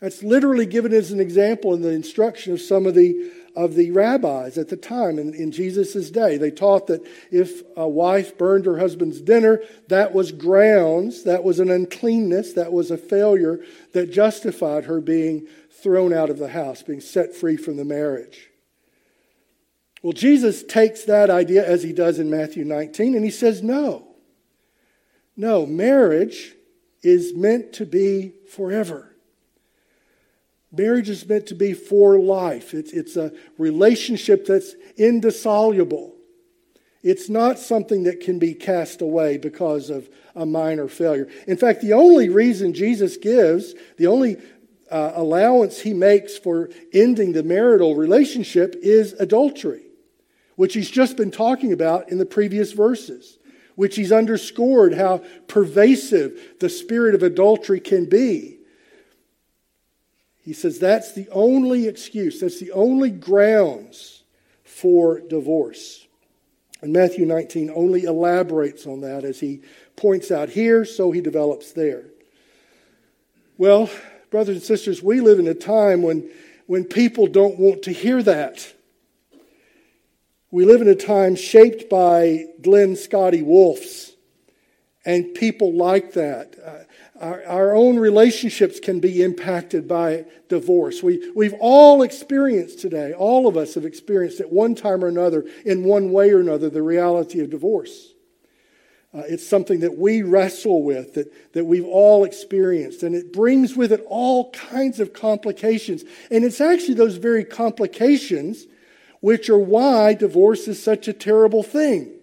That's 0.00 0.22
literally 0.22 0.64
given 0.64 0.94
as 0.94 1.12
an 1.12 1.20
example 1.20 1.74
in 1.74 1.82
the 1.82 1.90
instruction 1.90 2.54
of 2.54 2.62
some 2.62 2.86
of 2.86 2.94
the, 2.94 3.30
of 3.54 3.74
the 3.74 3.90
rabbis 3.90 4.56
at 4.56 4.68
the 4.68 4.76
time 4.78 5.18
in, 5.18 5.34
in 5.34 5.52
Jesus' 5.52 6.10
day. 6.10 6.38
They 6.38 6.50
taught 6.50 6.86
that 6.86 7.06
if 7.30 7.62
a 7.76 7.86
wife 7.86 8.38
burned 8.38 8.64
her 8.64 8.78
husband's 8.78 9.20
dinner, 9.20 9.60
that 9.88 10.14
was 10.14 10.32
grounds, 10.32 11.24
that 11.24 11.44
was 11.44 11.60
an 11.60 11.70
uncleanness, 11.70 12.54
that 12.54 12.72
was 12.72 12.90
a 12.90 12.96
failure 12.96 13.60
that 13.92 14.10
justified 14.10 14.84
her 14.84 15.02
being 15.02 15.46
thrown 15.70 16.14
out 16.14 16.30
of 16.30 16.38
the 16.38 16.48
house, 16.48 16.82
being 16.82 17.02
set 17.02 17.36
free 17.36 17.58
from 17.58 17.76
the 17.76 17.84
marriage. 17.84 18.48
Well, 20.02 20.14
Jesus 20.14 20.62
takes 20.62 21.04
that 21.04 21.28
idea 21.28 21.66
as 21.68 21.82
he 21.82 21.92
does 21.92 22.18
in 22.18 22.30
Matthew 22.30 22.64
19 22.64 23.14
and 23.14 23.26
he 23.26 23.30
says, 23.30 23.62
no. 23.62 24.06
No, 25.36 25.66
marriage 25.66 26.54
is 27.02 27.34
meant 27.34 27.72
to 27.74 27.86
be 27.86 28.34
forever. 28.50 29.14
Marriage 30.72 31.08
is 31.08 31.28
meant 31.28 31.46
to 31.48 31.54
be 31.54 31.72
for 31.72 32.18
life. 32.18 32.74
It's, 32.74 32.92
it's 32.92 33.16
a 33.16 33.32
relationship 33.58 34.46
that's 34.46 34.74
indissoluble. 34.96 36.14
It's 37.02 37.28
not 37.28 37.58
something 37.58 38.04
that 38.04 38.20
can 38.20 38.38
be 38.38 38.54
cast 38.54 39.00
away 39.00 39.38
because 39.38 39.90
of 39.90 40.08
a 40.34 40.46
minor 40.46 40.86
failure. 40.86 41.28
In 41.48 41.56
fact, 41.56 41.80
the 41.80 41.94
only 41.94 42.28
reason 42.28 42.74
Jesus 42.74 43.16
gives, 43.16 43.74
the 43.96 44.06
only 44.06 44.36
uh, 44.90 45.12
allowance 45.14 45.80
he 45.80 45.94
makes 45.94 46.36
for 46.36 46.68
ending 46.92 47.32
the 47.32 47.42
marital 47.42 47.96
relationship 47.96 48.76
is 48.82 49.14
adultery, 49.14 49.82
which 50.56 50.74
he's 50.74 50.90
just 50.90 51.16
been 51.16 51.30
talking 51.30 51.72
about 51.72 52.10
in 52.10 52.18
the 52.18 52.26
previous 52.26 52.72
verses, 52.72 53.38
which 53.80 53.96
he's 53.96 54.12
underscored 54.12 54.92
how 54.92 55.22
pervasive 55.48 56.38
the 56.60 56.68
spirit 56.68 57.14
of 57.14 57.22
adultery 57.22 57.80
can 57.80 58.04
be. 58.04 58.58
He 60.42 60.52
says 60.52 60.78
that's 60.78 61.14
the 61.14 61.26
only 61.30 61.88
excuse, 61.88 62.40
that's 62.40 62.60
the 62.60 62.72
only 62.72 63.08
grounds 63.08 64.22
for 64.64 65.20
divorce. 65.20 66.06
And 66.82 66.92
Matthew 66.92 67.24
19 67.24 67.72
only 67.74 68.04
elaborates 68.04 68.86
on 68.86 69.00
that 69.00 69.24
as 69.24 69.40
he 69.40 69.62
points 69.96 70.30
out 70.30 70.50
here, 70.50 70.84
so 70.84 71.10
he 71.10 71.22
develops 71.22 71.72
there. 71.72 72.04
Well, 73.56 73.88
brothers 74.28 74.56
and 74.56 74.62
sisters, 74.62 75.02
we 75.02 75.22
live 75.22 75.38
in 75.38 75.48
a 75.48 75.54
time 75.54 76.02
when, 76.02 76.28
when 76.66 76.84
people 76.84 77.28
don't 77.28 77.58
want 77.58 77.84
to 77.84 77.92
hear 77.92 78.22
that. 78.24 78.74
We 80.52 80.64
live 80.64 80.80
in 80.80 80.88
a 80.88 80.96
time 80.96 81.36
shaped 81.36 81.88
by 81.88 82.46
Glenn 82.60 82.96
Scotty 82.96 83.40
Wolfes 83.40 84.10
and 85.04 85.32
people 85.32 85.72
like 85.72 86.14
that. 86.14 86.56
Uh, 86.58 87.24
our, 87.24 87.44
our 87.44 87.74
own 87.74 88.00
relationships 88.00 88.80
can 88.80 88.98
be 88.98 89.22
impacted 89.22 89.86
by 89.86 90.24
divorce. 90.48 91.04
We, 91.04 91.30
we've 91.36 91.54
all 91.60 92.02
experienced 92.02 92.80
today, 92.80 93.12
all 93.12 93.46
of 93.46 93.56
us 93.56 93.74
have 93.74 93.84
experienced 93.84 94.40
at 94.40 94.50
one 94.50 94.74
time 94.74 95.04
or 95.04 95.08
another, 95.08 95.44
in 95.64 95.84
one 95.84 96.10
way 96.10 96.32
or 96.32 96.40
another, 96.40 96.68
the 96.68 96.82
reality 96.82 97.38
of 97.40 97.50
divorce. 97.50 98.14
Uh, 99.14 99.22
it's 99.28 99.46
something 99.46 99.80
that 99.80 99.98
we 99.98 100.22
wrestle 100.22 100.82
with, 100.82 101.14
that, 101.14 101.52
that 101.52 101.64
we've 101.64 101.86
all 101.86 102.24
experienced, 102.24 103.04
and 103.04 103.14
it 103.14 103.32
brings 103.32 103.76
with 103.76 103.92
it 103.92 104.04
all 104.08 104.50
kinds 104.50 104.98
of 104.98 105.12
complications. 105.12 106.02
And 106.30 106.44
it's 106.44 106.60
actually 106.60 106.94
those 106.94 107.16
very 107.16 107.44
complications 107.44 108.66
which 109.20 109.48
are 109.48 109.58
why 109.58 110.14
divorce 110.14 110.66
is 110.66 110.82
such 110.82 111.08
a 111.08 111.12
terrible 111.12 111.62
thing 111.62 112.20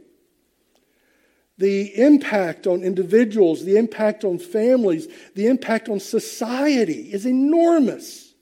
the 1.57 1.99
impact 1.99 2.67
on 2.67 2.83
individuals, 2.83 3.65
the 3.65 3.77
impact 3.77 4.23
on 4.23 4.37
families, 4.37 5.07
the 5.33 5.47
impact 5.47 5.89
on 5.89 5.99
society 5.99 7.11
is 7.11 7.25
enormous. 7.25 8.33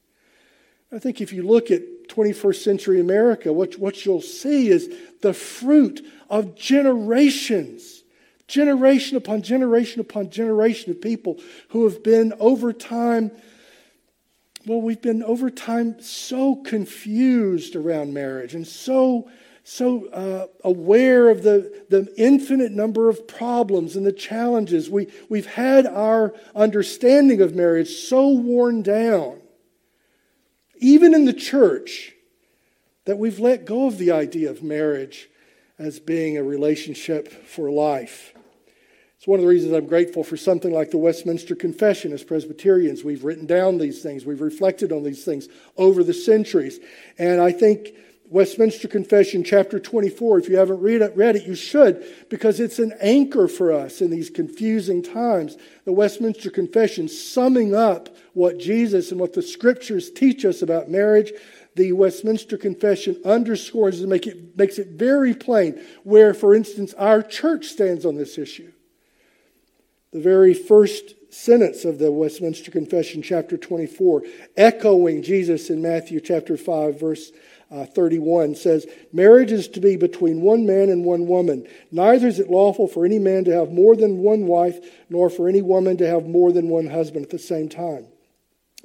I 0.92 1.00
think 1.00 1.22
if 1.22 1.32
you 1.32 1.44
look 1.44 1.72
at 1.72 1.82
21st 2.10 2.64
century 2.64 3.00
America, 3.00 3.52
what, 3.54 3.78
what 3.80 4.06
you'll 4.06 4.22
see 4.22 4.70
is 4.70 4.94
the 5.22 5.34
fruit 5.34 6.06
of 6.30 6.56
generations, 6.56 8.04
generation 8.48 9.18
upon 9.18 9.42
generation 9.42 10.02
upon 10.02 10.30
generation 10.30 10.92
of 10.92 11.02
people 11.02 11.40
who 11.70 11.86
have 11.86 12.04
been 12.04 12.34
over 12.40 12.74
time, 12.74 13.32
well, 14.65 14.81
we've 14.81 15.01
been 15.01 15.24
over 15.24 15.50
time 15.50 16.00
so 16.00 16.55
confused 16.55 17.75
around 17.75 18.13
marriage 18.13 18.55
and 18.55 18.65
so 18.67 19.29
so 19.67 20.05
uh, 20.10 20.45
aware 20.63 21.27
of 21.27 21.41
the, 21.41 21.86
the 21.89 22.13
infinite 22.17 22.72
number 22.72 23.10
of 23.10 23.27
problems 23.27 23.95
and 23.95 24.05
the 24.05 24.13
challenges. 24.13 24.91
We, 24.91 25.07
we've 25.27 25.48
had 25.48 25.88
our 25.88 26.36
understanding 26.55 27.41
of 27.41 27.55
marriage 27.55 27.89
so 27.89 28.29
worn 28.29 28.84
down, 28.84 29.41
even 30.77 31.15
in 31.15 31.25
the 31.25 31.34
church, 31.34 32.13
that 33.05 33.17
we've 33.17 33.39
let 33.39 33.65
go 33.65 33.88
of 33.88 33.98
the 33.98 34.12
idea 34.12 34.51
of 34.51 34.62
marriage 34.62 35.29
as 35.79 36.00
being 36.00 36.38
a 36.38 36.43
relationship 36.43 37.27
for 37.27 37.72
life. 37.72 38.35
It's 39.25 39.29
one 39.32 39.39
of 39.39 39.44
the 39.46 39.50
reasons 39.50 39.74
I'm 39.74 39.88
grateful 39.88 40.24
for 40.24 40.38
something 40.38 40.72
like 40.72 40.91
the 40.91 41.00
Westminster 41.00 41.55
Confession 41.55 42.13
as 42.13 42.24
Presbyterians. 42.24 43.03
We've 43.03 43.24
written 43.24 43.48
down 43.48 43.79
these 43.79 44.03
things, 44.03 44.24
we've 44.24 44.39
reflected 44.39 44.91
on 44.91 45.01
these 45.01 45.25
things 45.25 45.48
over 45.77 46.03
the 46.03 46.13
centuries. 46.13 46.79
And 47.17 47.41
I 47.41 47.51
think 47.51 47.96
Westminster 48.29 48.88
Confession, 48.88 49.44
chapter 49.44 49.79
24. 49.79 50.38
If 50.38 50.48
you 50.48 50.58
haven't 50.58 50.79
read 50.79 51.01
it, 51.01 51.17
read 51.17 51.36
it, 51.36 51.48
you 51.48 51.55
should, 51.55 52.05
because 52.29 52.60
it's 52.60 52.77
an 52.77 52.94
anchor 53.01 53.48
for 53.48 53.72
us 53.72 54.00
in 54.00 54.12
these 54.12 54.29
confusing 54.29 55.01
times. 55.01 55.58
The 55.86 55.91
Westminster 55.91 56.51
Confession 56.51 57.08
summing 57.08 57.74
up 57.74 58.15
what 58.34 58.60
Jesus 58.60 59.10
and 59.10 59.20
what 59.20 59.34
the 59.34 59.41
scriptures 59.41 60.12
teach 60.12 60.46
us 60.46 60.62
about 60.62 60.91
marriage. 60.91 61.34
The 61.74 61.94
Westminster 61.94 62.60
Confession 62.60 63.20
underscores 63.25 64.01
and 64.01 64.10
make 64.12 64.27
it, 64.27 64.55
makes 64.55 64.77
it 64.77 64.89
very 64.89 65.34
plain 65.34 65.84
where, 66.03 66.36
for 66.36 66.53
instance, 66.53 66.94
our 66.94 67.24
church 67.24 67.65
stands 67.65 68.05
on 68.05 68.17
this 68.17 68.38
issue. 68.38 68.72
The 70.15 70.22
very 70.22 70.53
first 70.53 71.13
sentence 71.29 71.84
of 71.84 72.00
the 72.00 72.10
Westminster 72.10 72.72
Confession, 72.72 73.22
chapter 73.22 73.57
24, 73.57 74.24
echoing 74.55 75.22
Jesus 75.22 75.69
in 75.69 75.81
Matthew 75.81 76.22
chapter 76.22 76.55
5, 76.55 76.98
verse 76.98 77.34
uh, 77.69 77.84
31 77.84 78.55
says, 78.55 78.88
Marriage 79.12 79.51
is 79.51 79.67
to 79.67 79.81
be 79.81 79.98
between 79.98 80.39
one 80.39 80.65
man 80.65 80.88
and 80.88 81.03
one 81.03 81.27
woman. 81.27 81.67
Neither 81.91 82.29
is 82.29 82.39
it 82.39 82.50
lawful 82.50 82.88
for 82.88 83.05
any 83.05 83.19
man 83.19 83.43
to 83.43 83.53
have 83.53 83.74
more 83.74 83.98
than 83.98 84.19
one 84.19 84.48
wife, 84.48 84.79
nor 85.10 85.29
for 85.29 85.50
any 85.50 85.62
woman 85.62 85.98
to 85.98 86.07
have 86.07 86.25
more 86.25 86.53
than 86.53 86.69
one 86.69 86.88
husband 86.88 87.25
at 87.25 87.31
the 87.31 87.38
same 87.38 87.67
time. 87.67 88.07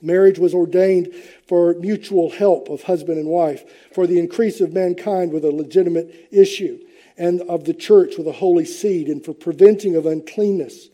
Marriage 0.02 0.40
was 0.40 0.52
ordained 0.52 1.14
for 1.46 1.74
mutual 1.74 2.30
help 2.30 2.68
of 2.68 2.82
husband 2.82 3.18
and 3.18 3.28
wife, 3.28 3.62
for 3.94 4.08
the 4.08 4.18
increase 4.18 4.60
of 4.60 4.72
mankind 4.72 5.32
with 5.32 5.44
a 5.44 5.52
legitimate 5.52 6.26
issue, 6.32 6.80
and 7.16 7.40
of 7.42 7.66
the 7.66 7.74
church 7.74 8.18
with 8.18 8.26
a 8.26 8.32
holy 8.32 8.64
seed, 8.64 9.06
and 9.06 9.24
for 9.24 9.32
preventing 9.32 9.94
of 9.94 10.06
uncleanness. 10.06 10.88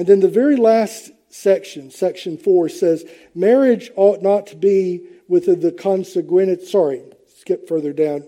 And 0.00 0.08
then 0.08 0.20
the 0.20 0.28
very 0.30 0.56
last 0.56 1.10
section, 1.28 1.90
section 1.90 2.38
4, 2.38 2.70
says, 2.70 3.04
Marriage 3.34 3.90
ought 3.96 4.22
not 4.22 4.46
to 4.46 4.56
be 4.56 5.02
with 5.28 5.44
the 5.44 5.72
consanguinity, 5.72 6.64
sorry, 6.64 7.02
skip 7.36 7.68
further 7.68 7.92
down, 7.92 8.24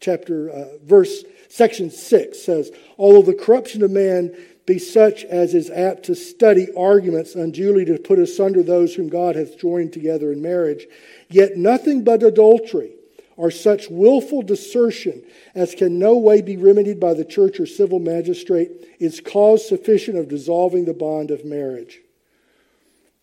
chapter, 0.00 0.48
uh, 0.48 0.78
verse, 0.82 1.24
section 1.50 1.90
6 1.90 2.42
says, 2.42 2.70
Although 2.96 3.20
the 3.20 3.34
corruption 3.34 3.82
of 3.82 3.90
man 3.90 4.34
be 4.64 4.78
such 4.78 5.24
as 5.24 5.52
is 5.52 5.68
apt 5.68 6.04
to 6.04 6.14
study 6.14 6.68
arguments 6.74 7.34
unduly 7.34 7.84
to 7.84 7.98
put 7.98 8.18
asunder 8.18 8.62
those 8.62 8.94
whom 8.94 9.10
God 9.10 9.36
hath 9.36 9.58
joined 9.58 9.92
together 9.92 10.32
in 10.32 10.40
marriage, 10.40 10.86
yet 11.28 11.58
nothing 11.58 12.02
but 12.02 12.22
adultery 12.22 12.92
or 13.40 13.50
such 13.50 13.88
willful 13.88 14.42
desertion 14.42 15.22
as 15.54 15.74
can 15.74 15.98
no 15.98 16.14
way 16.14 16.42
be 16.42 16.58
remedied 16.58 17.00
by 17.00 17.14
the 17.14 17.24
church 17.24 17.58
or 17.58 17.64
civil 17.64 17.98
magistrate 17.98 18.70
is 18.98 19.18
cause 19.18 19.66
sufficient 19.66 20.18
of 20.18 20.28
dissolving 20.28 20.84
the 20.84 20.92
bond 20.92 21.30
of 21.30 21.42
marriage. 21.42 22.00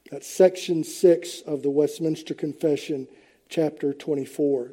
That's 0.09 0.25
section 0.25 0.83
6 0.83 1.41
of 1.41 1.62
the 1.62 1.69
Westminster 1.69 2.33
Confession 2.33 3.07
chapter 3.47 3.93
24. 3.93 4.71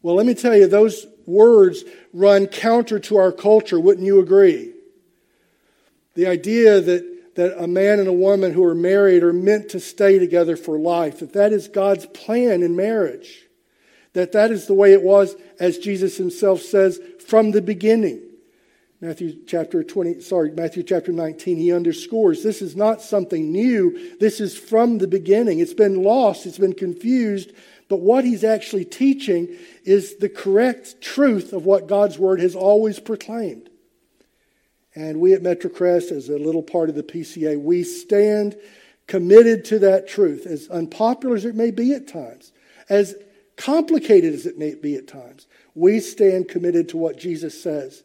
Well, 0.00 0.14
let 0.14 0.24
me 0.24 0.32
tell 0.32 0.56
you, 0.56 0.66
those 0.66 1.06
words 1.26 1.84
run 2.14 2.46
counter 2.46 2.98
to 2.98 3.18
our 3.18 3.32
culture. 3.32 3.78
Wouldn't 3.78 4.06
you 4.06 4.20
agree? 4.20 4.72
The 6.14 6.28
idea 6.28 6.80
that, 6.80 7.34
that 7.36 7.62
a 7.62 7.66
man 7.66 7.98
and 7.98 8.08
a 8.08 8.12
woman 8.14 8.54
who 8.54 8.64
are 8.64 8.74
married 8.74 9.22
are 9.22 9.34
meant 9.34 9.68
to 9.68 9.80
stay 9.80 10.18
together 10.18 10.56
for 10.56 10.78
life, 10.78 11.18
that 11.18 11.34
that 11.34 11.52
is 11.52 11.68
God's 11.68 12.06
plan 12.06 12.62
in 12.62 12.74
marriage, 12.74 13.44
that 14.12 14.32
that 14.32 14.50
is 14.50 14.66
the 14.66 14.74
way 14.74 14.92
it 14.92 15.02
was, 15.02 15.36
as 15.58 15.78
Jesus 15.78 16.16
himself 16.16 16.60
says, 16.60 17.00
from 17.26 17.52
the 17.52 17.62
beginning. 17.62 18.20
Matthew 19.00 19.38
chapter 19.46 19.82
20, 19.82 20.20
sorry, 20.20 20.50
Matthew 20.50 20.82
chapter 20.82 21.10
19, 21.10 21.56
he 21.56 21.72
underscores 21.72 22.42
this 22.42 22.60
is 22.60 22.76
not 22.76 23.00
something 23.00 23.50
new. 23.50 24.16
This 24.18 24.40
is 24.40 24.58
from 24.58 24.98
the 24.98 25.08
beginning. 25.08 25.58
It's 25.58 25.72
been 25.72 26.02
lost, 26.02 26.44
it's 26.44 26.58
been 26.58 26.74
confused, 26.74 27.52
but 27.88 28.00
what 28.00 28.24
he's 28.24 28.44
actually 28.44 28.84
teaching 28.84 29.56
is 29.84 30.16
the 30.16 30.28
correct 30.28 31.00
truth 31.00 31.54
of 31.54 31.64
what 31.64 31.86
God's 31.86 32.18
word 32.18 32.40
has 32.40 32.54
always 32.54 33.00
proclaimed. 33.00 33.70
And 34.94 35.18
we 35.18 35.32
at 35.32 35.42
Metrocrest, 35.42 36.12
as 36.12 36.28
a 36.28 36.36
little 36.36 36.62
part 36.62 36.90
of 36.90 36.94
the 36.94 37.02
PCA, 37.02 37.58
we 37.60 37.84
stand 37.84 38.56
committed 39.06 39.64
to 39.66 39.78
that 39.80 40.08
truth, 40.08 40.46
as 40.46 40.68
unpopular 40.68 41.36
as 41.36 41.44
it 41.44 41.54
may 41.54 41.70
be 41.70 41.94
at 41.94 42.06
times, 42.06 42.52
as 42.88 43.14
complicated 43.60 44.32
as 44.32 44.46
it 44.46 44.58
may 44.58 44.74
be 44.74 44.96
at 44.96 45.06
times. 45.06 45.46
We 45.74 46.00
stand 46.00 46.48
committed 46.48 46.88
to 46.90 46.96
what 46.96 47.18
Jesus 47.18 47.62
says. 47.62 48.02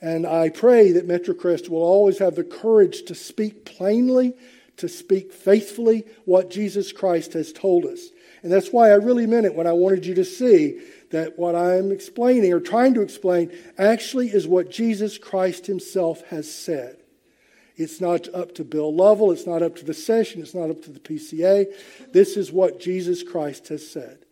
And 0.00 0.26
I 0.26 0.48
pray 0.48 0.92
that 0.92 1.06
Metrocrest 1.06 1.68
will 1.68 1.82
always 1.82 2.18
have 2.18 2.34
the 2.34 2.44
courage 2.44 3.04
to 3.04 3.14
speak 3.14 3.64
plainly, 3.64 4.34
to 4.78 4.88
speak 4.88 5.32
faithfully 5.32 6.04
what 6.24 6.50
Jesus 6.50 6.90
Christ 6.90 7.34
has 7.34 7.52
told 7.52 7.84
us. 7.84 8.08
And 8.42 8.50
that's 8.50 8.72
why 8.72 8.90
I 8.90 8.94
really 8.94 9.26
meant 9.26 9.46
it 9.46 9.54
when 9.54 9.66
I 9.66 9.72
wanted 9.72 10.06
you 10.06 10.14
to 10.14 10.24
see 10.24 10.80
that 11.10 11.38
what 11.38 11.54
I'm 11.54 11.92
explaining 11.92 12.52
or 12.52 12.60
trying 12.60 12.94
to 12.94 13.02
explain 13.02 13.52
actually 13.78 14.28
is 14.28 14.48
what 14.48 14.70
Jesus 14.70 15.18
Christ 15.18 15.66
himself 15.66 16.22
has 16.28 16.52
said. 16.52 16.96
It's 17.76 18.00
not 18.00 18.28
up 18.34 18.54
to 18.56 18.64
Bill 18.64 18.94
Lovell, 18.94 19.30
it's 19.30 19.46
not 19.46 19.62
up 19.62 19.76
to 19.76 19.84
the 19.84 19.94
session, 19.94 20.40
it's 20.40 20.54
not 20.54 20.70
up 20.70 20.82
to 20.82 20.90
the 20.90 21.00
PCA. 21.00 21.66
This 22.12 22.36
is 22.36 22.50
what 22.50 22.80
Jesus 22.80 23.22
Christ 23.22 23.68
has 23.68 23.88
said. 23.88 24.24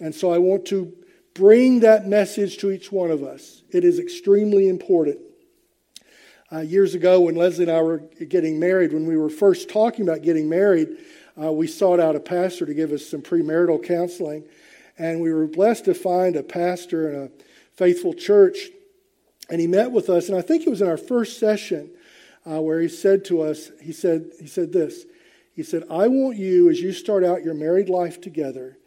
And 0.00 0.14
so 0.14 0.32
I 0.32 0.38
want 0.38 0.66
to 0.66 0.92
bring 1.34 1.80
that 1.80 2.06
message 2.06 2.58
to 2.58 2.70
each 2.70 2.90
one 2.90 3.10
of 3.10 3.22
us. 3.22 3.62
It 3.70 3.84
is 3.84 3.98
extremely 3.98 4.68
important. 4.68 5.18
Uh, 6.50 6.60
years 6.60 6.94
ago, 6.94 7.20
when 7.20 7.34
Leslie 7.34 7.64
and 7.64 7.72
I 7.72 7.82
were 7.82 7.98
getting 8.28 8.58
married, 8.58 8.92
when 8.92 9.06
we 9.06 9.16
were 9.16 9.28
first 9.28 9.68
talking 9.68 10.08
about 10.08 10.22
getting 10.22 10.48
married, 10.48 10.88
uh, 11.40 11.52
we 11.52 11.66
sought 11.66 12.00
out 12.00 12.16
a 12.16 12.20
pastor 12.20 12.64
to 12.64 12.74
give 12.74 12.90
us 12.90 13.06
some 13.06 13.22
premarital 13.22 13.84
counseling. 13.84 14.44
And 14.98 15.20
we 15.20 15.32
were 15.32 15.46
blessed 15.46 15.84
to 15.84 15.94
find 15.94 16.36
a 16.36 16.42
pastor 16.42 17.08
in 17.08 17.22
a 17.22 17.28
faithful 17.76 18.14
church. 18.14 18.70
And 19.50 19.60
he 19.60 19.66
met 19.66 19.92
with 19.92 20.08
us, 20.08 20.28
and 20.28 20.38
I 20.38 20.42
think 20.42 20.66
it 20.66 20.70
was 20.70 20.80
in 20.80 20.88
our 20.88 20.96
first 20.96 21.38
session 21.38 21.90
uh, 22.50 22.60
where 22.60 22.80
he 22.80 22.88
said 22.88 23.24
to 23.26 23.42
us, 23.42 23.70
he 23.80 23.92
said, 23.92 24.30
he 24.40 24.46
said 24.46 24.72
this. 24.72 25.04
He 25.54 25.62
said, 25.62 25.84
I 25.90 26.08
want 26.08 26.38
you, 26.38 26.70
as 26.70 26.80
you 26.80 26.92
start 26.92 27.24
out 27.24 27.44
your 27.44 27.54
married 27.54 27.88
life 27.88 28.20
together, 28.20 28.77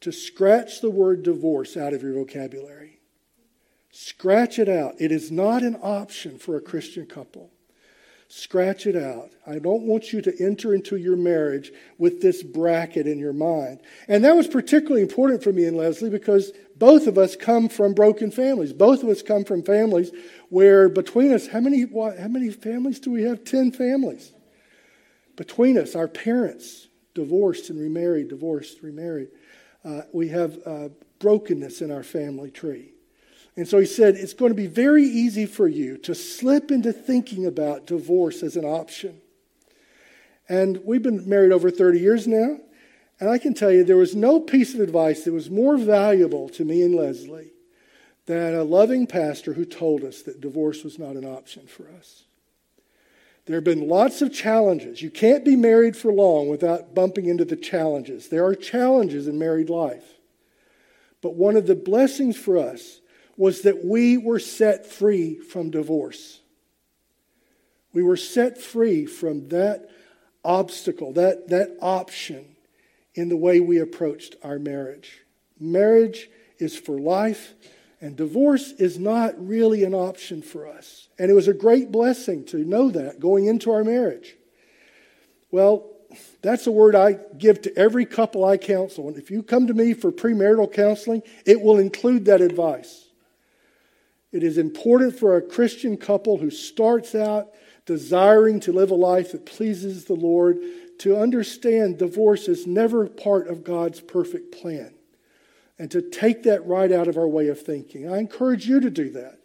to 0.00 0.12
scratch 0.12 0.80
the 0.80 0.90
word 0.90 1.22
divorce 1.22 1.76
out 1.76 1.92
of 1.92 2.02
your 2.02 2.14
vocabulary. 2.14 3.00
Scratch 3.92 4.58
it 4.58 4.68
out. 4.68 4.94
It 4.98 5.12
is 5.12 5.30
not 5.30 5.62
an 5.62 5.76
option 5.82 6.38
for 6.38 6.56
a 6.56 6.60
Christian 6.60 7.06
couple. 7.06 7.50
Scratch 8.28 8.86
it 8.86 8.94
out. 8.94 9.30
I 9.44 9.58
don't 9.58 9.82
want 9.82 10.12
you 10.12 10.22
to 10.22 10.32
enter 10.40 10.72
into 10.72 10.94
your 10.94 11.16
marriage 11.16 11.72
with 11.98 12.22
this 12.22 12.44
bracket 12.44 13.08
in 13.08 13.18
your 13.18 13.32
mind. 13.32 13.80
And 14.06 14.22
that 14.24 14.36
was 14.36 14.46
particularly 14.46 15.02
important 15.02 15.42
for 15.42 15.52
me 15.52 15.64
and 15.64 15.76
Leslie 15.76 16.10
because 16.10 16.52
both 16.76 17.08
of 17.08 17.18
us 17.18 17.34
come 17.34 17.68
from 17.68 17.92
broken 17.92 18.30
families. 18.30 18.72
Both 18.72 19.02
of 19.02 19.08
us 19.08 19.20
come 19.20 19.44
from 19.44 19.64
families 19.64 20.12
where 20.48 20.88
between 20.88 21.32
us, 21.32 21.48
how 21.48 21.58
many, 21.58 21.80
how 21.80 22.28
many 22.28 22.50
families 22.50 23.00
do 23.00 23.10
we 23.10 23.24
have? 23.24 23.42
Ten 23.42 23.72
families. 23.72 24.32
Between 25.34 25.76
us, 25.76 25.96
our 25.96 26.08
parents 26.08 26.86
divorced 27.14 27.68
and 27.68 27.80
remarried, 27.80 28.28
divorced, 28.28 28.80
remarried. 28.82 29.28
Uh, 29.84 30.02
we 30.12 30.28
have 30.28 30.58
uh, 30.66 30.88
brokenness 31.18 31.80
in 31.80 31.90
our 31.90 32.02
family 32.02 32.50
tree. 32.50 32.92
And 33.56 33.66
so 33.66 33.78
he 33.78 33.86
said, 33.86 34.14
it's 34.14 34.34
going 34.34 34.50
to 34.50 34.56
be 34.56 34.66
very 34.66 35.04
easy 35.04 35.46
for 35.46 35.68
you 35.68 35.98
to 35.98 36.14
slip 36.14 36.70
into 36.70 36.92
thinking 36.92 37.46
about 37.46 37.86
divorce 37.86 38.42
as 38.42 38.56
an 38.56 38.64
option. 38.64 39.20
And 40.48 40.80
we've 40.84 41.02
been 41.02 41.28
married 41.28 41.52
over 41.52 41.70
30 41.70 42.00
years 42.00 42.26
now. 42.26 42.58
And 43.20 43.28
I 43.28 43.38
can 43.38 43.52
tell 43.52 43.70
you, 43.70 43.84
there 43.84 43.96
was 43.96 44.16
no 44.16 44.40
piece 44.40 44.74
of 44.74 44.80
advice 44.80 45.24
that 45.24 45.32
was 45.32 45.50
more 45.50 45.76
valuable 45.76 46.48
to 46.50 46.64
me 46.64 46.82
and 46.82 46.94
Leslie 46.94 47.52
than 48.26 48.54
a 48.54 48.64
loving 48.64 49.06
pastor 49.06 49.52
who 49.52 49.64
told 49.64 50.04
us 50.04 50.22
that 50.22 50.40
divorce 50.40 50.82
was 50.82 50.98
not 50.98 51.16
an 51.16 51.24
option 51.24 51.66
for 51.66 51.88
us. 51.98 52.24
There 53.50 53.56
have 53.56 53.64
been 53.64 53.88
lots 53.88 54.22
of 54.22 54.32
challenges. 54.32 55.02
You 55.02 55.10
can't 55.10 55.44
be 55.44 55.56
married 55.56 55.96
for 55.96 56.12
long 56.12 56.48
without 56.48 56.94
bumping 56.94 57.26
into 57.26 57.44
the 57.44 57.56
challenges. 57.56 58.28
There 58.28 58.44
are 58.44 58.54
challenges 58.54 59.26
in 59.26 59.40
married 59.40 59.68
life. 59.68 60.04
But 61.20 61.34
one 61.34 61.56
of 61.56 61.66
the 61.66 61.74
blessings 61.74 62.36
for 62.36 62.56
us 62.56 63.00
was 63.36 63.62
that 63.62 63.84
we 63.84 64.16
were 64.16 64.38
set 64.38 64.86
free 64.86 65.40
from 65.40 65.72
divorce. 65.72 66.38
We 67.92 68.04
were 68.04 68.16
set 68.16 68.56
free 68.56 69.04
from 69.04 69.48
that 69.48 69.90
obstacle, 70.44 71.12
that, 71.14 71.48
that 71.48 71.76
option 71.82 72.54
in 73.16 73.30
the 73.30 73.36
way 73.36 73.58
we 73.58 73.78
approached 73.78 74.36
our 74.44 74.60
marriage. 74.60 75.22
Marriage 75.58 76.30
is 76.60 76.78
for 76.78 77.00
life, 77.00 77.54
and 78.00 78.16
divorce 78.16 78.72
is 78.72 78.98
not 78.98 79.34
really 79.36 79.84
an 79.84 79.94
option 79.94 80.40
for 80.40 80.66
us. 80.66 81.08
And 81.18 81.30
it 81.30 81.34
was 81.34 81.48
a 81.48 81.54
great 81.54 81.92
blessing 81.92 82.44
to 82.46 82.58
know 82.58 82.90
that 82.90 83.20
going 83.20 83.46
into 83.46 83.70
our 83.70 83.84
marriage. 83.84 84.36
Well, 85.50 85.86
that's 86.40 86.66
a 86.66 86.72
word 86.72 86.94
I 86.94 87.18
give 87.36 87.60
to 87.62 87.76
every 87.76 88.06
couple 88.06 88.44
I 88.44 88.56
counsel. 88.56 89.08
And 89.08 89.18
if 89.18 89.30
you 89.30 89.42
come 89.42 89.66
to 89.66 89.74
me 89.74 89.92
for 89.92 90.10
premarital 90.10 90.72
counseling, 90.72 91.22
it 91.44 91.60
will 91.60 91.78
include 91.78 92.24
that 92.24 92.40
advice. 92.40 93.06
It 94.32 94.42
is 94.42 94.58
important 94.58 95.18
for 95.18 95.36
a 95.36 95.42
Christian 95.42 95.96
couple 95.96 96.38
who 96.38 96.50
starts 96.50 97.14
out 97.14 97.50
desiring 97.84 98.60
to 98.60 98.72
live 98.72 98.90
a 98.90 98.94
life 98.94 99.32
that 99.32 99.44
pleases 99.44 100.06
the 100.06 100.14
Lord 100.14 100.58
to 101.00 101.18
understand 101.18 101.98
divorce 101.98 102.48
is 102.48 102.66
never 102.66 103.08
part 103.08 103.48
of 103.48 103.64
God's 103.64 104.00
perfect 104.00 104.52
plan 104.52 104.94
and 105.80 105.90
to 105.90 106.02
take 106.02 106.42
that 106.42 106.66
right 106.66 106.92
out 106.92 107.08
of 107.08 107.16
our 107.16 107.26
way 107.26 107.48
of 107.48 107.58
thinking. 107.58 108.06
I 108.06 108.18
encourage 108.18 108.66
you 108.66 108.80
to 108.80 108.90
do 108.90 109.08
that. 109.12 109.38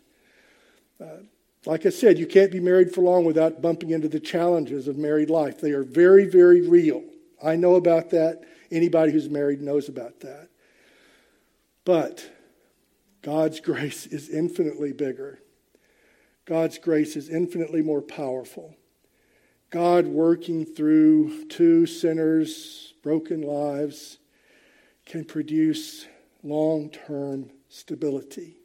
Uh, 1.00 1.24
like 1.66 1.86
I 1.86 1.90
said, 1.90 2.20
you 2.20 2.28
can't 2.28 2.52
be 2.52 2.60
married 2.60 2.94
for 2.94 3.00
long 3.00 3.24
without 3.24 3.62
bumping 3.62 3.92
into 3.92 4.10
the 4.10 4.20
challenges 4.20 4.90
of 4.90 4.98
married 4.98 5.30
life. 5.30 5.62
They 5.62 5.72
are 5.72 5.84
very, 5.84 6.26
very 6.26 6.68
real. 6.68 7.06
I 7.42 7.56
know 7.56 7.76
about 7.76 8.10
that. 8.10 8.42
Anybody 8.70 9.14
who's 9.14 9.30
married 9.30 9.62
knows 9.62 9.88
about 9.88 10.20
that. 10.20 10.50
But 11.86 12.30
God's 13.22 13.62
grace 13.62 14.06
is 14.06 14.28
infinitely 14.28 14.92
bigger. 14.92 15.40
God's 16.44 16.80
grace 16.80 17.16
is 17.16 17.30
infinitely 17.30 17.82
more 17.82 18.02
powerful. 18.02 18.76
God 19.70 20.06
working 20.06 20.66
through 20.66 21.46
two 21.46 21.86
sinners, 21.86 22.94
broken 23.04 23.42
lives, 23.42 24.18
can 25.06 25.24
produce 25.24 26.08
long 26.46 26.90
term 26.90 27.50
stability. 27.70 28.58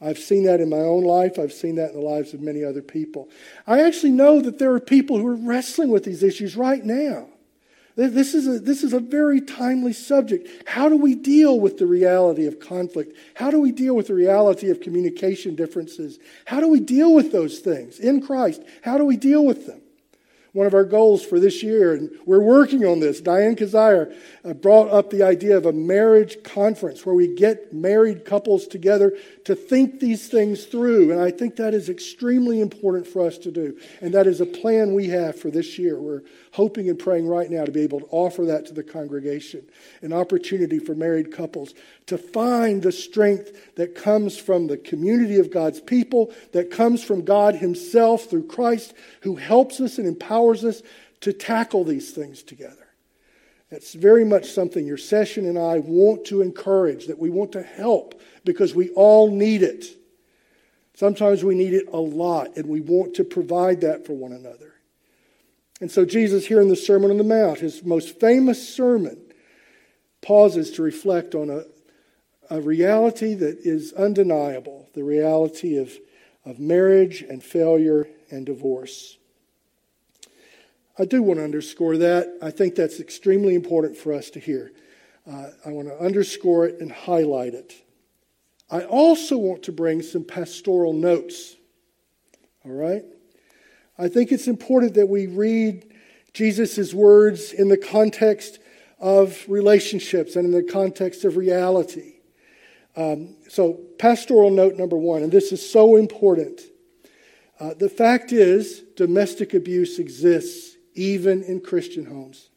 I've 0.00 0.18
seen 0.18 0.44
that 0.44 0.60
in 0.60 0.68
my 0.68 0.78
own 0.78 1.04
life. 1.04 1.38
I've 1.38 1.52
seen 1.52 1.76
that 1.76 1.90
in 1.90 1.96
the 1.96 2.06
lives 2.06 2.34
of 2.34 2.40
many 2.40 2.64
other 2.64 2.82
people. 2.82 3.30
I 3.66 3.82
actually 3.82 4.12
know 4.12 4.40
that 4.40 4.58
there 4.58 4.72
are 4.72 4.80
people 4.80 5.18
who 5.18 5.26
are 5.26 5.36
wrestling 5.36 5.90
with 5.90 6.04
these 6.04 6.22
issues 6.22 6.56
right 6.56 6.84
now. 6.84 7.28
This 7.96 8.34
is, 8.34 8.48
a, 8.48 8.58
this 8.58 8.82
is 8.82 8.92
a 8.92 8.98
very 8.98 9.40
timely 9.40 9.92
subject. 9.92 10.48
How 10.66 10.88
do 10.88 10.96
we 10.96 11.14
deal 11.14 11.60
with 11.60 11.78
the 11.78 11.86
reality 11.86 12.46
of 12.46 12.58
conflict? 12.58 13.16
How 13.34 13.52
do 13.52 13.60
we 13.60 13.70
deal 13.70 13.94
with 13.94 14.08
the 14.08 14.14
reality 14.14 14.68
of 14.70 14.80
communication 14.80 15.54
differences? 15.54 16.18
How 16.44 16.58
do 16.58 16.68
we 16.68 16.80
deal 16.80 17.14
with 17.14 17.30
those 17.30 17.60
things 17.60 18.00
in 18.00 18.20
Christ? 18.20 18.62
How 18.82 18.98
do 18.98 19.04
we 19.04 19.16
deal 19.16 19.44
with 19.44 19.66
them? 19.66 19.80
One 20.54 20.68
of 20.68 20.72
our 20.72 20.84
goals 20.84 21.24
for 21.24 21.40
this 21.40 21.64
year, 21.64 21.94
and 21.94 22.10
we're 22.26 22.40
working 22.40 22.86
on 22.86 23.00
this. 23.00 23.20
Diane 23.20 23.56
Kazire 23.56 24.16
uh, 24.44 24.54
brought 24.54 24.88
up 24.88 25.10
the 25.10 25.24
idea 25.24 25.56
of 25.56 25.66
a 25.66 25.72
marriage 25.72 26.44
conference 26.44 27.04
where 27.04 27.14
we 27.14 27.26
get 27.26 27.72
married 27.72 28.24
couples 28.24 28.68
together 28.68 29.18
to 29.44 29.56
think 29.56 29.98
these 29.98 30.28
things 30.28 30.64
through. 30.66 31.10
And 31.10 31.20
I 31.20 31.32
think 31.32 31.56
that 31.56 31.74
is 31.74 31.88
extremely 31.88 32.60
important 32.60 33.04
for 33.04 33.26
us 33.26 33.36
to 33.38 33.50
do. 33.50 33.76
And 34.00 34.14
that 34.14 34.28
is 34.28 34.40
a 34.40 34.46
plan 34.46 34.94
we 34.94 35.08
have 35.08 35.36
for 35.36 35.50
this 35.50 35.76
year. 35.76 36.00
We're 36.00 36.22
hoping 36.52 36.88
and 36.88 36.98
praying 36.98 37.26
right 37.26 37.50
now 37.50 37.64
to 37.64 37.72
be 37.72 37.82
able 37.82 37.98
to 37.98 38.06
offer 38.10 38.44
that 38.44 38.64
to 38.66 38.72
the 38.72 38.84
congregation 38.84 39.66
an 40.02 40.12
opportunity 40.12 40.78
for 40.78 40.94
married 40.94 41.32
couples 41.32 41.74
to 42.06 42.18
find 42.18 42.82
the 42.82 42.92
strength 42.92 43.74
that 43.76 43.94
comes 43.94 44.36
from 44.36 44.66
the 44.66 44.76
community 44.76 45.38
of 45.38 45.50
God's 45.50 45.80
people, 45.80 46.32
that 46.52 46.70
comes 46.70 47.02
from 47.02 47.24
God 47.24 47.56
Himself 47.56 48.26
through 48.26 48.46
Christ, 48.46 48.94
who 49.22 49.36
helps 49.36 49.80
us 49.80 49.98
and 49.98 50.06
empowers 50.06 50.43
us 50.52 50.82
to 51.20 51.32
tackle 51.32 51.84
these 51.84 52.10
things 52.10 52.42
together. 52.42 52.86
That's 53.70 53.94
very 53.94 54.24
much 54.24 54.50
something 54.50 54.86
your 54.86 54.98
session 54.98 55.46
and 55.46 55.58
I 55.58 55.78
want 55.78 56.26
to 56.26 56.42
encourage, 56.42 57.06
that 57.06 57.18
we 57.18 57.30
want 57.30 57.52
to 57.52 57.62
help 57.62 58.20
because 58.44 58.74
we 58.74 58.90
all 58.90 59.30
need 59.30 59.62
it. 59.62 59.86
Sometimes 60.94 61.42
we 61.42 61.54
need 61.54 61.74
it 61.74 61.88
a 61.92 61.98
lot, 61.98 62.56
and 62.56 62.66
we 62.66 62.80
want 62.80 63.14
to 63.14 63.24
provide 63.24 63.80
that 63.80 64.06
for 64.06 64.12
one 64.12 64.32
another. 64.32 64.74
And 65.80 65.90
so, 65.90 66.04
Jesus, 66.04 66.46
here 66.46 66.60
in 66.60 66.68
the 66.68 66.76
Sermon 66.76 67.10
on 67.10 67.18
the 67.18 67.24
Mount, 67.24 67.58
his 67.58 67.82
most 67.82 68.20
famous 68.20 68.68
sermon, 68.68 69.20
pauses 70.22 70.70
to 70.72 70.82
reflect 70.82 71.34
on 71.34 71.50
a, 71.50 71.64
a 72.48 72.60
reality 72.60 73.34
that 73.34 73.58
is 73.60 73.92
undeniable 73.92 74.88
the 74.94 75.02
reality 75.02 75.76
of, 75.76 75.92
of 76.44 76.60
marriage 76.60 77.22
and 77.22 77.42
failure 77.42 78.06
and 78.30 78.46
divorce. 78.46 79.18
I 80.98 81.04
do 81.04 81.22
want 81.22 81.40
to 81.40 81.44
underscore 81.44 81.96
that. 81.98 82.38
I 82.40 82.50
think 82.50 82.76
that's 82.76 83.00
extremely 83.00 83.54
important 83.54 83.96
for 83.96 84.12
us 84.12 84.30
to 84.30 84.40
hear. 84.40 84.72
Uh, 85.30 85.48
I 85.66 85.70
want 85.70 85.88
to 85.88 85.98
underscore 85.98 86.66
it 86.66 86.80
and 86.80 86.92
highlight 86.92 87.54
it. 87.54 87.74
I 88.70 88.82
also 88.84 89.36
want 89.36 89.64
to 89.64 89.72
bring 89.72 90.02
some 90.02 90.24
pastoral 90.24 90.92
notes. 90.92 91.56
All 92.64 92.72
right? 92.72 93.02
I 93.98 94.08
think 94.08 94.30
it's 94.30 94.46
important 94.46 94.94
that 94.94 95.08
we 95.08 95.26
read 95.26 95.92
Jesus' 96.32 96.94
words 96.94 97.52
in 97.52 97.68
the 97.68 97.76
context 97.76 98.58
of 98.98 99.44
relationships 99.48 100.36
and 100.36 100.46
in 100.46 100.52
the 100.52 100.62
context 100.62 101.24
of 101.24 101.36
reality. 101.36 102.14
Um, 102.96 103.36
so, 103.48 103.80
pastoral 103.98 104.50
note 104.50 104.76
number 104.76 104.96
one, 104.96 105.24
and 105.24 105.32
this 105.32 105.50
is 105.50 105.68
so 105.68 105.96
important. 105.96 106.60
Uh, 107.58 107.74
the 107.74 107.88
fact 107.88 108.32
is, 108.32 108.82
domestic 108.96 109.52
abuse 109.52 109.98
exists 109.98 110.73
even 110.94 111.42
in 111.42 111.60
Christian 111.60 112.06
homes. 112.06 112.50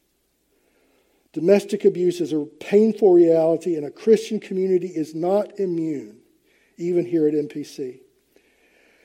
Domestic 1.32 1.84
abuse 1.84 2.20
is 2.20 2.32
a 2.32 2.46
painful 2.60 3.12
reality, 3.12 3.76
and 3.76 3.84
a 3.84 3.90
Christian 3.90 4.40
community 4.40 4.88
is 4.88 5.14
not 5.14 5.58
immune, 5.60 6.18
even 6.76 7.04
here 7.04 7.28
at 7.28 7.34
MPC. 7.34 8.00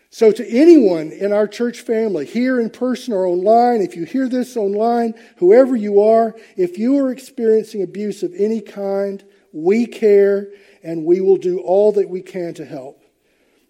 So, 0.09 0.31
to 0.31 0.47
anyone 0.47 1.11
in 1.11 1.33
our 1.33 1.47
church 1.47 1.81
family, 1.81 2.25
here 2.25 2.59
in 2.59 2.69
person 2.69 3.13
or 3.13 3.25
online, 3.25 3.81
if 3.81 3.95
you 3.95 4.05
hear 4.05 4.29
this 4.29 4.55
online, 4.55 5.15
whoever 5.37 5.75
you 5.75 6.01
are, 6.01 6.35
if 6.55 6.77
you 6.77 6.99
are 6.99 7.11
experiencing 7.11 7.81
abuse 7.81 8.21
of 8.21 8.31
any 8.37 8.61
kind, 8.61 9.23
we 9.51 9.87
care 9.87 10.49
and 10.83 11.03
we 11.03 11.19
will 11.19 11.37
do 11.37 11.59
all 11.59 11.91
that 11.93 12.09
we 12.09 12.21
can 12.21 12.53
to 12.53 12.65
help. 12.65 13.02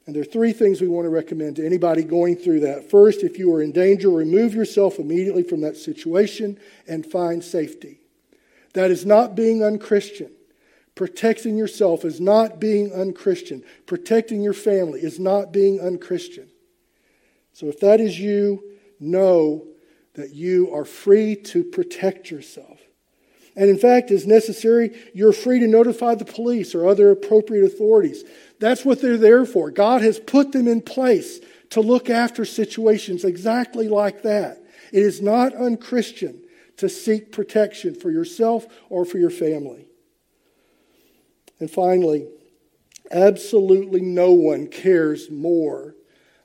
And 0.05 0.15
there 0.15 0.21
are 0.21 0.25
three 0.25 0.51
things 0.51 0.81
we 0.81 0.87
want 0.87 1.05
to 1.05 1.09
recommend 1.09 1.55
to 1.55 1.65
anybody 1.65 2.03
going 2.03 2.35
through 2.35 2.61
that. 2.61 2.89
First, 2.89 3.23
if 3.23 3.39
you 3.39 3.53
are 3.53 3.61
in 3.61 3.71
danger, 3.71 4.09
remove 4.09 4.53
yourself 4.53 4.99
immediately 4.99 5.43
from 5.43 5.61
that 5.61 5.77
situation 5.77 6.59
and 6.87 7.05
find 7.05 7.43
safety. 7.43 7.99
That 8.73 8.91
is 8.91 9.05
not 9.05 9.35
being 9.35 9.63
unchristian. 9.63 10.31
Protecting 10.95 11.57
yourself 11.57 12.03
is 12.05 12.19
not 12.19 12.59
being 12.59 12.93
unchristian. 12.93 13.63
Protecting 13.85 14.41
your 14.41 14.53
family 14.53 15.01
is 15.01 15.19
not 15.19 15.51
being 15.51 15.79
unchristian. 15.79 16.49
So 17.53 17.67
if 17.67 17.79
that 17.79 18.01
is 18.01 18.19
you, 18.19 18.63
know 18.99 19.65
that 20.15 20.33
you 20.33 20.73
are 20.73 20.85
free 20.85 21.35
to 21.35 21.63
protect 21.63 22.29
yourself. 22.29 22.72
And 23.55 23.69
in 23.69 23.77
fact, 23.77 24.09
as 24.09 24.25
necessary, 24.25 24.97
you're 25.13 25.33
free 25.33 25.59
to 25.59 25.67
notify 25.67 26.15
the 26.15 26.25
police 26.25 26.73
or 26.73 26.87
other 26.87 27.11
appropriate 27.11 27.63
authorities. 27.63 28.23
That's 28.59 28.83
what 28.83 29.01
they're 29.01 29.17
there 29.17 29.45
for. 29.45 29.69
God 29.69 30.01
has 30.01 30.19
put 30.19 30.51
them 30.51 30.67
in 30.67 30.81
place 30.81 31.39
to 31.71 31.81
look 31.81 32.09
after 32.09 32.45
situations 32.45 33.23
exactly 33.23 33.87
like 33.87 34.23
that. 34.23 34.63
It 34.91 35.03
is 35.03 35.21
not 35.21 35.55
unchristian 35.55 36.41
to 36.77 36.89
seek 36.89 37.31
protection 37.31 37.93
for 37.95 38.09
yourself 38.09 38.65
or 38.89 39.05
for 39.05 39.17
your 39.17 39.29
family. 39.29 39.87
And 41.59 41.69
finally, 41.69 42.27
absolutely 43.11 44.01
no 44.01 44.31
one 44.31 44.67
cares 44.67 45.29
more 45.29 45.95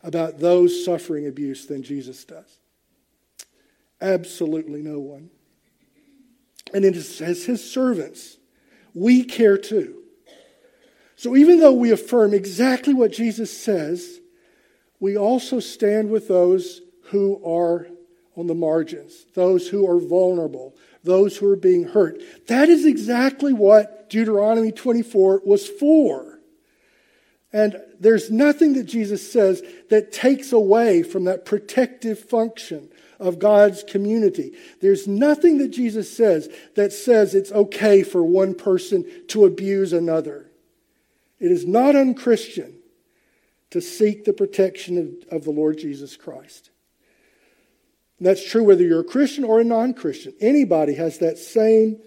about 0.02 0.38
those 0.38 0.84
suffering 0.84 1.26
abuse 1.26 1.66
than 1.66 1.82
Jesus 1.82 2.24
does. 2.24 2.58
Absolutely 4.00 4.82
no 4.82 4.98
one. 4.98 5.30
And 6.72 6.84
as 6.84 7.18
his 7.18 7.70
servants, 7.70 8.36
we 8.94 9.24
care 9.24 9.58
too. 9.58 10.02
So 11.16 11.34
even 11.34 11.60
though 11.60 11.72
we 11.72 11.90
affirm 11.90 12.32
exactly 12.34 12.94
what 12.94 13.12
Jesus 13.12 13.56
says, 13.56 14.20
we 15.00 15.16
also 15.16 15.60
stand 15.60 16.10
with 16.10 16.28
those 16.28 16.80
who 17.04 17.42
are 17.44 17.88
on 18.36 18.46
the 18.46 18.54
margins, 18.54 19.26
those 19.34 19.68
who 19.68 19.88
are 19.88 19.98
vulnerable, 19.98 20.76
those 21.02 21.36
who 21.36 21.50
are 21.50 21.56
being 21.56 21.84
hurt. 21.84 22.20
That 22.46 22.68
is 22.68 22.86
exactly 22.86 23.52
what 23.52 24.08
Deuteronomy 24.10 24.70
24 24.70 25.42
was 25.44 25.66
for. 25.66 26.37
And 27.52 27.80
there's 27.98 28.30
nothing 28.30 28.74
that 28.74 28.84
Jesus 28.84 29.32
says 29.32 29.62
that 29.88 30.12
takes 30.12 30.52
away 30.52 31.02
from 31.02 31.24
that 31.24 31.44
protective 31.44 32.18
function 32.18 32.90
of 33.18 33.38
God's 33.38 33.82
community. 33.82 34.52
There's 34.80 35.08
nothing 35.08 35.58
that 35.58 35.68
Jesus 35.68 36.14
says 36.14 36.48
that 36.76 36.92
says 36.92 37.34
it's 37.34 37.50
okay 37.50 38.02
for 38.02 38.22
one 38.22 38.54
person 38.54 39.04
to 39.28 39.44
abuse 39.44 39.92
another. 39.92 40.50
It 41.40 41.50
is 41.50 41.66
not 41.66 41.96
unchristian 41.96 42.74
to 43.70 43.80
seek 43.80 44.24
the 44.24 44.32
protection 44.32 44.98
of, 45.30 45.36
of 45.38 45.44
the 45.44 45.50
Lord 45.50 45.78
Jesus 45.78 46.16
Christ. 46.16 46.70
And 48.18 48.26
that's 48.26 48.48
true 48.48 48.64
whether 48.64 48.82
you're 48.82 49.00
a 49.00 49.04
Christian 49.04 49.44
or 49.44 49.60
a 49.60 49.64
non 49.64 49.94
Christian. 49.94 50.34
Anybody 50.40 50.94
has 50.94 51.18
that 51.18 51.38
same 51.38 52.00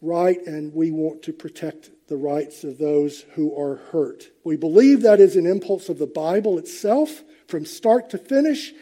right, 0.00 0.38
and 0.46 0.74
we 0.74 0.90
want 0.90 1.22
to 1.22 1.32
protect 1.32 1.90
the 2.08 2.16
rights 2.16 2.64
of 2.64 2.78
those 2.78 3.22
who 3.34 3.58
are 3.58 3.76
hurt. 3.76 4.30
We 4.44 4.56
believe 4.56 5.02
that 5.02 5.20
is 5.20 5.36
an 5.36 5.46
impulse 5.46 5.88
of 5.88 5.98
the 5.98 6.06
Bible 6.06 6.58
itself 6.58 7.22
from 7.48 7.64
start 7.64 8.10
to 8.10 8.18
finish, 8.18 8.72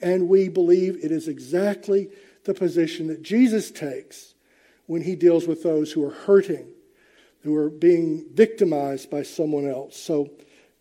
and 0.00 0.28
we 0.28 0.48
believe 0.48 1.02
it 1.02 1.10
is 1.10 1.28
exactly 1.28 2.10
the 2.44 2.54
position 2.54 3.06
that 3.08 3.22
Jesus 3.22 3.70
takes 3.70 4.34
when 4.86 5.02
he 5.02 5.16
deals 5.16 5.46
with 5.46 5.62
those 5.62 5.92
who 5.92 6.04
are 6.04 6.12
hurting, 6.12 6.68
who 7.42 7.54
are 7.56 7.70
being 7.70 8.26
victimized 8.32 9.10
by 9.10 9.22
someone 9.22 9.68
else. 9.68 9.96
So, 9.96 10.30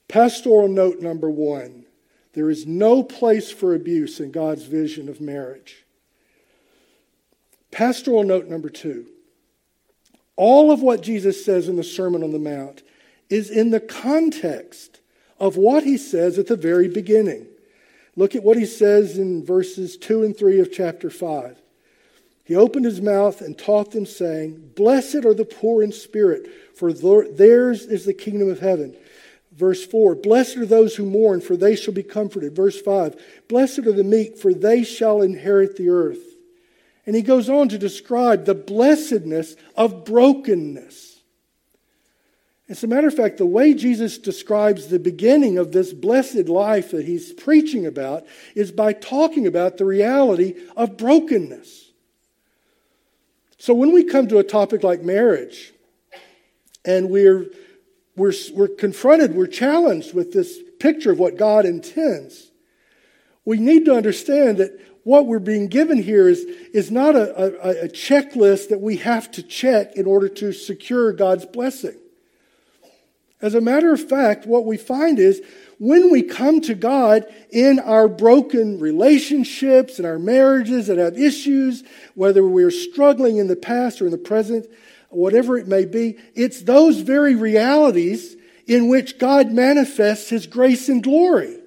pastoral 0.08 0.67
note 0.67 0.99
number 0.99 1.29
one 1.29 1.86
there 2.34 2.49
is 2.49 2.67
no 2.67 3.01
place 3.01 3.49
for 3.49 3.73
abuse 3.73 4.19
in 4.19 4.31
God's 4.31 4.65
vision 4.65 5.08
of 5.08 5.21
marriage. 5.21 5.86
Pastoral 7.71 8.23
note 8.23 8.47
number 8.47 8.69
two 8.69 9.08
all 10.36 10.71
of 10.71 10.82
what 10.82 11.02
Jesus 11.02 11.43
says 11.43 11.67
in 11.67 11.76
the 11.76 11.84
Sermon 11.84 12.24
on 12.24 12.32
the 12.32 12.39
Mount 12.39 12.84
is 13.30 13.50
in 13.50 13.71
the 13.71 13.80
context 13.80 15.00
of 15.39 15.58
what 15.58 15.84
he 15.84 15.98
says 15.98 16.38
at 16.38 16.48
the 16.48 16.56
very 16.56 16.88
beginning. 16.88 17.48
Look 18.15 18.36
at 18.36 18.43
what 18.43 18.58
he 18.58 18.65
says 18.65 19.17
in 19.17 19.45
verses 19.45 19.98
2 19.98 20.24
and 20.24 20.38
3 20.38 20.60
of 20.60 20.71
chapter 20.71 21.10
5. 21.10 21.60
He 22.45 22.56
opened 22.56 22.86
his 22.86 23.02
mouth 23.02 23.41
and 23.41 23.58
taught 23.58 23.91
them, 23.91 24.06
saying, 24.06 24.71
Blessed 24.76 25.26
are 25.26 25.34
the 25.34 25.45
poor 25.45 25.82
in 25.82 25.91
spirit, 25.91 26.48
for 26.76 26.93
theirs 26.93 27.86
is 27.86 28.06
the 28.06 28.13
kingdom 28.13 28.50
of 28.50 28.60
heaven. 28.60 28.95
Verse 29.52 29.86
4 29.86 30.15
Blessed 30.15 30.58
are 30.58 30.65
those 30.65 30.95
who 30.95 31.06
mourn, 31.06 31.41
for 31.41 31.58
they 31.58 31.76
shall 31.76 31.93
be 31.93 32.04
comforted. 32.04 32.56
Verse 32.56 32.80
5 32.80 33.15
Blessed 33.48 33.80
are 33.80 33.93
the 33.93 34.04
meek, 34.04 34.38
for 34.38 34.54
they 34.54 34.84
shall 34.84 35.21
inherit 35.21 35.76
the 35.76 35.89
earth. 35.89 36.35
And 37.06 37.15
he 37.15 37.22
goes 37.22 37.50
on 37.50 37.70
to 37.70 37.78
describe 37.78 38.46
the 38.46 38.56
blessedness 38.56 39.56
of 39.76 40.06
brokenness. 40.06 41.20
As 42.68 42.84
a 42.84 42.88
matter 42.88 43.08
of 43.08 43.13
fact, 43.13 43.38
the 43.38 43.46
way 43.46 43.76
Jesus 43.76 44.18
describes 44.18 44.88
the 44.88 44.98
beginning 44.98 45.60
of 45.60 45.72
this 45.72 45.94
blessed 45.94 46.50
life 46.50 46.91
that 46.91 47.06
he's 47.06 47.32
preaching 47.32 47.86
about 47.86 48.26
is 48.56 48.72
by 48.72 48.91
talking 48.94 49.46
about 49.46 49.78
the 49.78 49.86
reality 49.86 50.56
of 50.76 50.98
brokenness. 50.98 51.91
So 53.60 53.76
when 53.76 53.94
we 53.94 54.04
come 54.04 54.28
to 54.30 54.39
a 54.39 54.44
topic 54.44 54.84
like 54.84 55.04
marriage, 55.04 55.74
and 56.84 57.10
we're 57.10 57.48
we're, 58.15 58.34
we're 58.54 58.68
confronted, 58.70 59.36
we're 59.36 59.48
challenged 59.48 60.13
with 60.13 60.32
this 60.32 60.58
picture 60.80 61.12
of 61.12 61.20
what 61.20 61.38
God 61.38 61.65
intends. 61.65 62.50
We 63.44 63.58
need 63.58 63.86
to 63.86 63.96
understand 63.96 64.58
that 64.58 64.80
what 65.06 65.28
we're 65.28 65.38
being 65.38 65.68
given 65.68 66.02
here 66.02 66.28
is, 66.28 66.39
is 66.74 66.89
not 66.89 67.15
a, 67.15 67.36
a, 67.38 67.86
a 67.86 67.88
checklist 67.88 68.70
that 68.70 68.82
we 68.82 68.98
have 68.98 69.30
to 69.32 69.44
check 69.44 69.96
in 69.96 70.08
order 70.08 70.28
to 70.28 70.52
secure 70.52 71.13
God's 71.13 71.46
blessing. 71.46 71.96
As 73.39 73.54
a 73.54 73.62
matter 73.62 73.94
of 73.94 74.10
fact, 74.10 74.48
what 74.48 74.65
we 74.65 74.78
find 74.78 75.20
is 75.20 75.44
when 75.78 76.12
we 76.12 76.24
come 76.24 76.60
to 76.62 76.74
God 76.74 77.32
in 77.52 77.78
our 77.80 78.08
broken 78.08 78.80
relationships 78.80 80.00
and 80.00 80.08
our 80.08 80.18
marriages 80.18 80.88
that 80.88 80.98
have 80.98 81.20
issues, 81.20 81.84
whether 82.15 82.44
we're 82.44 82.72
struggling 82.72 83.38
in 83.38 83.48
the 83.48 83.56
past 83.56 84.02
or 84.02 84.06
in 84.06 84.12
the 84.12 84.18
present, 84.18 84.65
whatever 85.10 85.56
it 85.56 85.68
may 85.68 85.86
be, 85.86 86.18
it's 86.34 86.63
those 86.63 87.02
very 87.02 87.36
realities 87.36 88.36
in 88.65 88.88
which 88.88 89.20
God 89.20 89.52
manifests 89.52 90.30
his 90.30 90.48
grace 90.48 90.89
and 90.89 91.04
glory. 91.04 91.60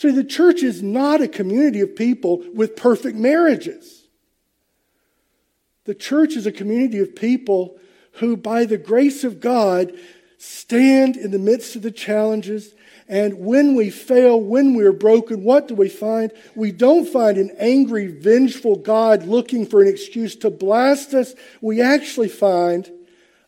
So 0.00 0.10
the 0.10 0.24
church 0.24 0.62
is 0.62 0.82
not 0.82 1.20
a 1.20 1.28
community 1.28 1.82
of 1.82 1.94
people 1.94 2.42
with 2.54 2.74
perfect 2.74 3.18
marriages. 3.18 4.08
The 5.84 5.94
church 5.94 6.36
is 6.36 6.46
a 6.46 6.52
community 6.52 7.00
of 7.00 7.14
people 7.14 7.76
who, 8.12 8.34
by 8.34 8.64
the 8.64 8.78
grace 8.78 9.24
of 9.24 9.40
God, 9.40 9.92
stand 10.38 11.18
in 11.18 11.32
the 11.32 11.38
midst 11.38 11.76
of 11.76 11.82
the 11.82 11.90
challenges 11.90 12.72
and 13.10 13.40
when 13.40 13.74
we 13.74 13.90
fail, 13.90 14.40
when 14.40 14.72
we're 14.74 14.94
broken, 14.94 15.44
what 15.44 15.68
do 15.68 15.74
we 15.74 15.90
find? 15.90 16.32
We 16.54 16.72
don't 16.72 17.06
find 17.06 17.36
an 17.36 17.50
angry, 17.58 18.06
vengeful 18.06 18.76
God 18.76 19.26
looking 19.26 19.66
for 19.66 19.82
an 19.82 19.88
excuse 19.88 20.34
to 20.36 20.48
blast 20.48 21.12
us. 21.12 21.34
We 21.60 21.82
actually 21.82 22.30
find 22.30 22.90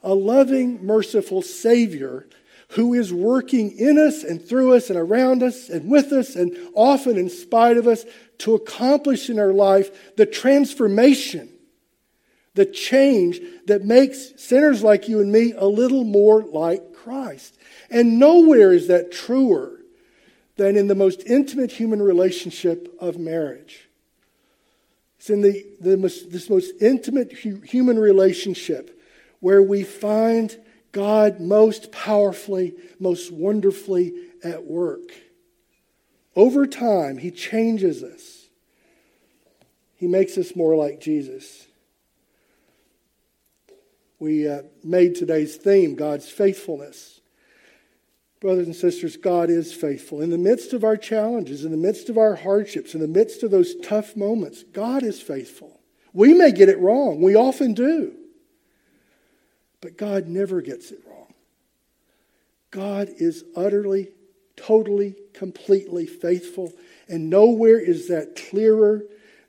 a 0.03 0.13
loving, 0.13 0.85
merciful 0.85 1.41
Savior 1.41 2.27
who 2.73 2.95
is 2.95 3.13
working 3.13 3.71
in 3.73 3.99
us 3.99 4.25
and 4.25 4.43
through 4.43 4.75
us 4.75 4.89
and 4.89 4.99
around 4.99 5.43
us 5.43 5.69
and 5.69 5.91
with 5.91 6.11
us 6.13 6.37
and 6.37 6.57
often 6.75 7.19
in 7.19 7.29
spite 7.29 7.77
of 7.77 7.87
us 7.87 8.05
to 8.39 8.55
accomplish 8.55 9.29
in 9.29 9.39
our 9.39 9.53
life 9.53 10.17
the 10.17 10.25
transformation, 10.25 11.51
the 12.55 12.65
change 12.65 13.41
that 13.67 13.85
makes 13.85 14.33
sinners 14.43 14.83
like 14.83 15.07
you 15.07 15.21
and 15.21 15.31
me 15.31 15.53
a 15.57 15.67
little 15.67 16.05
more 16.05 16.43
like 16.43 16.95
Christ. 16.95 17.59
And 17.91 18.19
nowhere 18.19 18.73
is 18.73 18.89
that 18.89 19.13
truer 19.13 19.81
than 20.57 20.77
in 20.77 20.87
the 20.87 20.95
most 20.95 21.23
intimate 21.27 21.73
human 21.73 22.01
relationship 22.01 22.95
of 23.01 23.19
marriage. 23.19 23.89
It's 25.19 25.29
in 25.29 25.43
the, 25.43 25.65
the 25.81 25.97
most, 25.97 26.33
this 26.33 26.49
most 26.49 26.73
intimate 26.81 27.33
hu- 27.33 27.61
human 27.61 27.99
relationship 27.99 28.99
where 29.41 29.63
we 29.63 29.83
find 29.83 30.57
God 30.93 31.41
most 31.41 31.91
powerfully, 31.91 32.75
most 33.01 33.33
wonderfully 33.33 34.13
at 34.45 34.65
work. 34.65 35.11
Over 36.37 36.67
time, 36.67 37.19
He 37.19 37.31
changes 37.31 38.03
us. 38.03 38.47
He 39.97 40.07
makes 40.07 40.37
us 40.39 40.55
more 40.55 40.77
like 40.77 41.01
Jesus. 41.01 41.67
we 44.23 44.49
uh, 44.49 44.63
made 44.85 45.17
today's 45.17 45.57
theme 45.57 45.97
God's 45.97 46.29
faithfulness. 46.31 47.21
Brothers 48.41 48.67
and 48.67 48.75
sisters, 48.75 49.17
God 49.17 49.51
is 49.51 49.73
faithful. 49.73 50.21
In 50.21 50.31
the 50.31 50.39
midst 50.39 50.73
of 50.73 50.85
our 50.85 50.97
challenges, 50.97 51.65
in 51.65 51.73
the 51.73 51.77
midst 51.77 52.09
of 52.09 52.17
our 52.17 52.37
hardships, 52.37 52.95
in 52.95 53.01
the 53.01 53.09
midst 53.09 53.43
of 53.43 53.51
those 53.51 53.75
tough 53.83 54.17
moments, 54.17 54.63
God 54.73 55.03
is 55.03 55.21
faithful. 55.21 55.81
We 56.13 56.35
may 56.35 56.53
get 56.53 56.69
it 56.69 56.79
wrong. 56.79 57.21
We 57.21 57.35
often 57.35 57.75
do. 57.75 58.15
But 59.83 59.99
God 59.99 60.27
never 60.27 60.63
gets 60.63 60.91
it 60.91 61.01
wrong. 61.07 61.35
God 62.71 63.11
is 63.19 63.45
utterly, 63.55 64.09
totally, 64.57 65.17
completely 65.35 66.07
faithful. 66.07 66.73
And 67.09 67.29
nowhere 67.29 67.79
is 67.79 68.09
that 68.09 68.41
clearer 68.49 69.03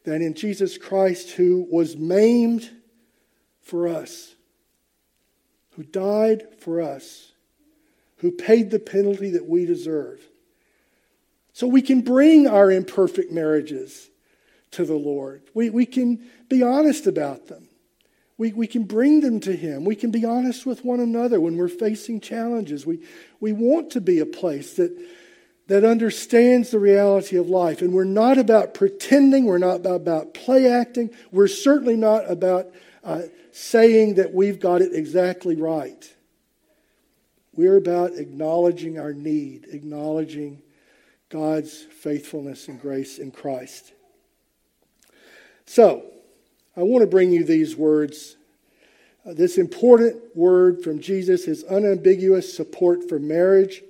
than 0.04 0.22
in 0.22 0.34
Jesus 0.34 0.78
Christ, 0.78 1.32
who 1.32 1.66
was 1.72 1.96
maimed 1.96 2.70
for 3.62 3.88
us, 3.88 4.36
who 5.78 5.84
died 5.84 6.44
for 6.60 6.82
us 6.82 7.32
who 8.24 8.32
paid 8.32 8.72
the 8.72 8.80
penalty 8.80 9.32
that 9.32 9.50
we 9.50 9.66
deserve. 9.66 10.22
So 11.52 11.68
we 11.68 11.82
can 11.82 12.00
bring 12.00 12.48
our 12.48 12.72
imperfect 12.72 13.34
marriages 13.34 14.10
to 14.72 14.86
the 14.86 14.96
Lord. 14.96 15.42
We, 15.54 15.70
we 15.70 15.86
can 15.86 16.26
be 16.48 16.64
honest 16.64 17.06
about 17.06 17.48
them. 17.48 17.68
We, 18.38 18.52
we 18.54 18.68
can 18.68 18.84
bring 18.84 19.22
them 19.22 19.40
to 19.42 19.56
Him. 19.56 19.86
We 19.86 19.96
can 19.96 20.12
be 20.12 20.26
honest 20.26 20.66
with 20.66 20.84
one 20.84 21.00
another 21.00 21.40
when 21.40 21.58
we're 21.58 21.68
facing 21.68 22.20
challenges. 22.20 22.86
We, 22.86 23.00
we 23.40 23.54
want 23.54 23.92
to 23.92 24.02
be 24.02 24.20
a 24.20 24.26
place 24.26 24.74
that, 24.76 24.98
that 25.68 25.84
understands 25.84 26.72
the 26.72 26.80
reality 26.80 27.38
of 27.38 27.48
life. 27.48 27.82
And 27.82 27.94
we're 27.94 28.04
not 28.04 28.38
about 28.38 28.74
pretending, 28.74 29.46
we're 29.46 29.60
not 29.60 29.86
about, 29.86 30.34
play 30.34 30.68
acting, 30.68 31.12
we're 31.32 31.48
certainly 31.48 31.96
not 31.96 32.30
about 32.30 32.68
uh, 33.04 33.24
saying 33.52 34.16
that 34.16 34.34
we've 34.34 34.60
got 34.60 34.82
it 34.82 34.94
exactly 34.94 35.56
right. 35.56 36.12
We're 37.56 37.78
about 37.78 38.14
acknowledging 38.14 38.98
our 38.98 39.14
need, 39.14 39.68
acknowledging 39.72 40.64
God's 41.30 41.78
faithfulness 41.78 42.68
and 42.68 42.82
grace 42.82 43.20
in 43.20 43.32
Christ. 43.32 43.94
So, 45.66 46.04
I 46.76 46.84
want 46.84 47.02
to 47.02 47.08
bring 47.08 47.32
you 47.32 47.44
these 47.44 47.76
words. 47.76 48.36
Uh, 49.26 49.34
this 49.34 49.58
important 49.58 50.36
word 50.36 50.84
from 50.84 51.00
Jesus, 51.00 51.46
his 51.46 51.64
unambiguous 51.64 52.54
support 52.54 53.08
for 53.08 53.20
marriage, 53.20 53.84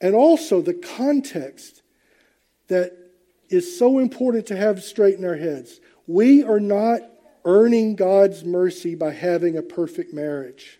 and 0.00 0.14
also 0.14 0.60
the 0.60 0.74
context 0.74 1.82
that 2.68 2.96
is 3.48 3.78
so 3.78 3.98
important 3.98 4.46
to 4.46 4.56
have 4.56 4.82
straight 4.82 5.18
in 5.18 5.24
our 5.24 5.36
heads. 5.36 5.80
We 6.06 6.42
are 6.42 6.60
not 6.60 7.00
earning 7.44 7.96
God's 7.96 8.44
mercy 8.44 8.94
by 8.94 9.12
having 9.12 9.56
a 9.56 9.62
perfect 9.62 10.12
marriage 10.14 10.78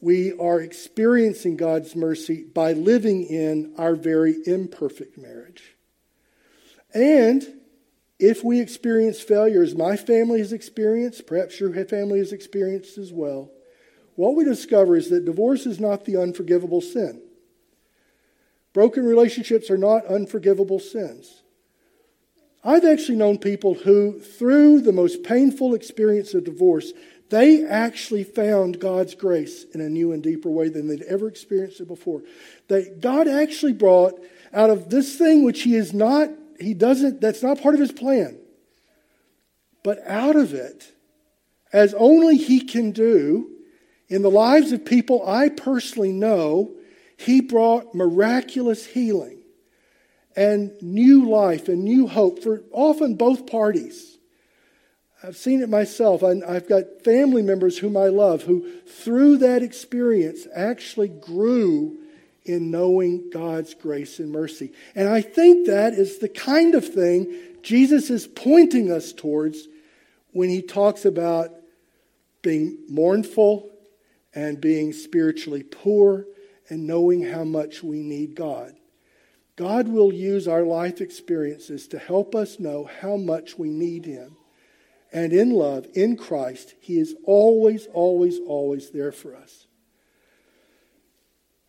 we 0.00 0.32
are 0.38 0.60
experiencing 0.60 1.56
God's 1.56 1.96
mercy 1.96 2.44
by 2.44 2.72
living 2.72 3.24
in 3.24 3.74
our 3.78 3.94
very 3.94 4.36
imperfect 4.46 5.18
marriage. 5.18 5.76
And 6.94 7.57
if 8.18 8.42
we 8.42 8.60
experience 8.60 9.20
failures, 9.20 9.74
my 9.74 9.96
family 9.96 10.40
has 10.40 10.52
experienced, 10.52 11.26
perhaps 11.26 11.60
your 11.60 11.72
family 11.86 12.18
has 12.18 12.32
experienced 12.32 12.98
as 12.98 13.12
well, 13.12 13.50
what 14.16 14.34
we 14.34 14.44
discover 14.44 14.96
is 14.96 15.10
that 15.10 15.24
divorce 15.24 15.66
is 15.66 15.78
not 15.78 16.04
the 16.04 16.16
unforgivable 16.16 16.80
sin. 16.80 17.22
Broken 18.72 19.04
relationships 19.04 19.70
are 19.70 19.78
not 19.78 20.06
unforgivable 20.06 20.80
sins. 20.80 21.42
I've 22.64 22.84
actually 22.84 23.18
known 23.18 23.38
people 23.38 23.74
who, 23.74 24.18
through 24.18 24.80
the 24.80 24.92
most 24.92 25.22
painful 25.22 25.74
experience 25.74 26.34
of 26.34 26.44
divorce, 26.44 26.92
they 27.30 27.64
actually 27.64 28.24
found 28.24 28.80
God's 28.80 29.14
grace 29.14 29.64
in 29.72 29.80
a 29.80 29.88
new 29.88 30.12
and 30.12 30.22
deeper 30.22 30.48
way 30.48 30.68
than 30.68 30.88
they'd 30.88 31.02
ever 31.02 31.28
experienced 31.28 31.80
it 31.80 31.88
before. 31.88 32.22
That 32.68 33.00
God 33.00 33.28
actually 33.28 33.74
brought 33.74 34.20
out 34.52 34.70
of 34.70 34.90
this 34.90 35.16
thing 35.16 35.44
which 35.44 35.62
He 35.62 35.76
is 35.76 35.94
not, 35.94 36.30
He 36.58 36.74
doesn't, 36.74 37.20
that's 37.20 37.42
not 37.42 37.62
part 37.62 37.74
of 37.74 37.80
His 37.80 37.92
plan. 37.92 38.38
But 39.84 40.00
out 40.06 40.36
of 40.36 40.54
it, 40.54 40.92
as 41.72 41.94
only 41.94 42.36
He 42.36 42.60
can 42.60 42.92
do, 42.92 43.50
in 44.08 44.22
the 44.22 44.30
lives 44.30 44.72
of 44.72 44.84
people 44.84 45.26
I 45.28 45.48
personally 45.48 46.12
know, 46.12 46.72
He 47.16 47.40
brought 47.40 47.94
miraculous 47.94 48.86
healing 48.86 49.42
and 50.36 50.72
new 50.80 51.28
life 51.28 51.68
and 51.68 51.84
new 51.84 52.06
hope 52.06 52.42
for 52.42 52.62
often 52.72 53.14
both 53.16 53.46
parties. 53.46 54.18
I've 55.22 55.36
seen 55.36 55.62
it 55.62 55.68
myself. 55.68 56.22
I've 56.22 56.68
got 56.68 57.02
family 57.02 57.42
members 57.42 57.78
whom 57.78 57.96
I 57.96 58.06
love 58.06 58.42
who, 58.42 58.70
through 58.86 59.38
that 59.38 59.64
experience, 59.64 60.46
actually 60.54 61.08
grew 61.08 61.98
in 62.48 62.70
knowing 62.70 63.30
God's 63.30 63.74
grace 63.74 64.18
and 64.18 64.32
mercy. 64.32 64.72
And 64.94 65.08
I 65.08 65.20
think 65.20 65.66
that 65.66 65.92
is 65.94 66.18
the 66.18 66.28
kind 66.28 66.74
of 66.74 66.86
thing 66.86 67.34
Jesus 67.62 68.10
is 68.10 68.26
pointing 68.26 68.90
us 68.90 69.12
towards 69.12 69.68
when 70.32 70.48
he 70.48 70.62
talks 70.62 71.04
about 71.04 71.50
being 72.42 72.78
mournful 72.88 73.70
and 74.34 74.60
being 74.60 74.92
spiritually 74.92 75.62
poor 75.62 76.26
and 76.68 76.86
knowing 76.86 77.22
how 77.22 77.44
much 77.44 77.82
we 77.82 78.02
need 78.02 78.34
God. 78.34 78.74
God 79.56 79.88
will 79.88 80.12
use 80.12 80.46
our 80.46 80.62
life 80.62 81.00
experiences 81.00 81.88
to 81.88 81.98
help 81.98 82.34
us 82.34 82.60
know 82.60 82.88
how 83.00 83.16
much 83.16 83.58
we 83.58 83.70
need 83.70 84.06
Him 84.06 84.36
and 85.12 85.32
in 85.32 85.50
love, 85.50 85.86
in 85.94 86.16
Christ, 86.16 86.74
He 86.80 86.98
is 86.98 87.14
always, 87.24 87.86
always, 87.92 88.38
always 88.46 88.90
there 88.90 89.12
for 89.12 89.34
us. 89.34 89.66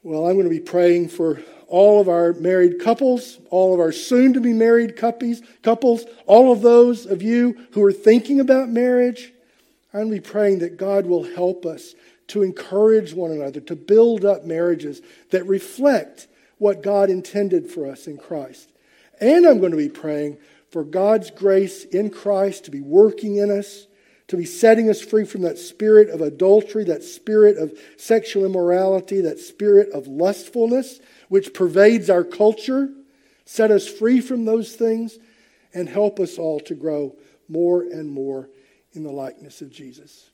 Well, 0.01 0.27
I'm 0.27 0.35
going 0.35 0.45
to 0.45 0.49
be 0.49 0.61
praying 0.61 1.09
for 1.09 1.41
all 1.67 1.99
of 1.99 2.07
our 2.07 2.31
married 2.33 2.79
couples, 2.79 3.37
all 3.49 3.73
of 3.73 3.81
our 3.81 3.91
soon 3.91 4.31
to 4.33 4.39
be 4.39 4.53
married 4.53 4.95
couples, 4.95 6.05
all 6.25 6.51
of 6.53 6.61
those 6.61 7.05
of 7.05 7.21
you 7.21 7.67
who 7.71 7.83
are 7.83 7.91
thinking 7.91 8.39
about 8.39 8.69
marriage. 8.69 9.33
I'm 9.93 10.03
going 10.03 10.15
to 10.15 10.21
be 10.21 10.29
praying 10.29 10.59
that 10.59 10.77
God 10.77 11.05
will 11.05 11.23
help 11.23 11.65
us 11.65 11.95
to 12.27 12.43
encourage 12.43 13.13
one 13.13 13.31
another, 13.31 13.59
to 13.59 13.75
build 13.75 14.23
up 14.23 14.45
marriages 14.45 15.01
that 15.31 15.45
reflect 15.45 16.27
what 16.59 16.81
God 16.81 17.09
intended 17.09 17.69
for 17.69 17.85
us 17.85 18.07
in 18.07 18.17
Christ. 18.17 18.71
And 19.19 19.45
I'm 19.45 19.59
going 19.59 19.71
to 19.71 19.77
be 19.77 19.89
praying 19.89 20.37
for 20.71 20.85
God's 20.85 21.29
grace 21.29 21.83
in 21.83 22.09
Christ 22.09 22.65
to 22.65 22.71
be 22.71 22.81
working 22.81 23.35
in 23.35 23.51
us, 23.51 23.87
to 24.29 24.37
be 24.37 24.45
setting 24.45 24.89
us 24.89 25.01
free 25.01 25.25
from 25.25 25.41
that 25.41 25.57
spirit 25.57 26.09
of 26.09 26.21
adultery, 26.21 26.83
that 26.85 27.03
spirit 27.03 27.57
of 27.57 27.77
sexual 27.97 28.45
immorality, 28.45 29.21
that 29.21 29.39
spirit 29.39 29.89
of 29.89 30.07
lustfulness, 30.07 30.99
which 31.29 31.53
pervades 31.53 32.09
our 32.09 32.23
culture. 32.23 32.89
Set 33.45 33.71
us 33.71 33.87
free 33.87 34.21
from 34.21 34.45
those 34.45 34.75
things 34.75 35.17
and 35.73 35.89
help 35.89 36.19
us 36.19 36.37
all 36.37 36.59
to 36.61 36.75
grow 36.75 37.15
more 37.47 37.81
and 37.81 38.09
more 38.09 38.49
in 38.93 39.03
the 39.03 39.11
likeness 39.11 39.61
of 39.61 39.71
Jesus. 39.71 40.29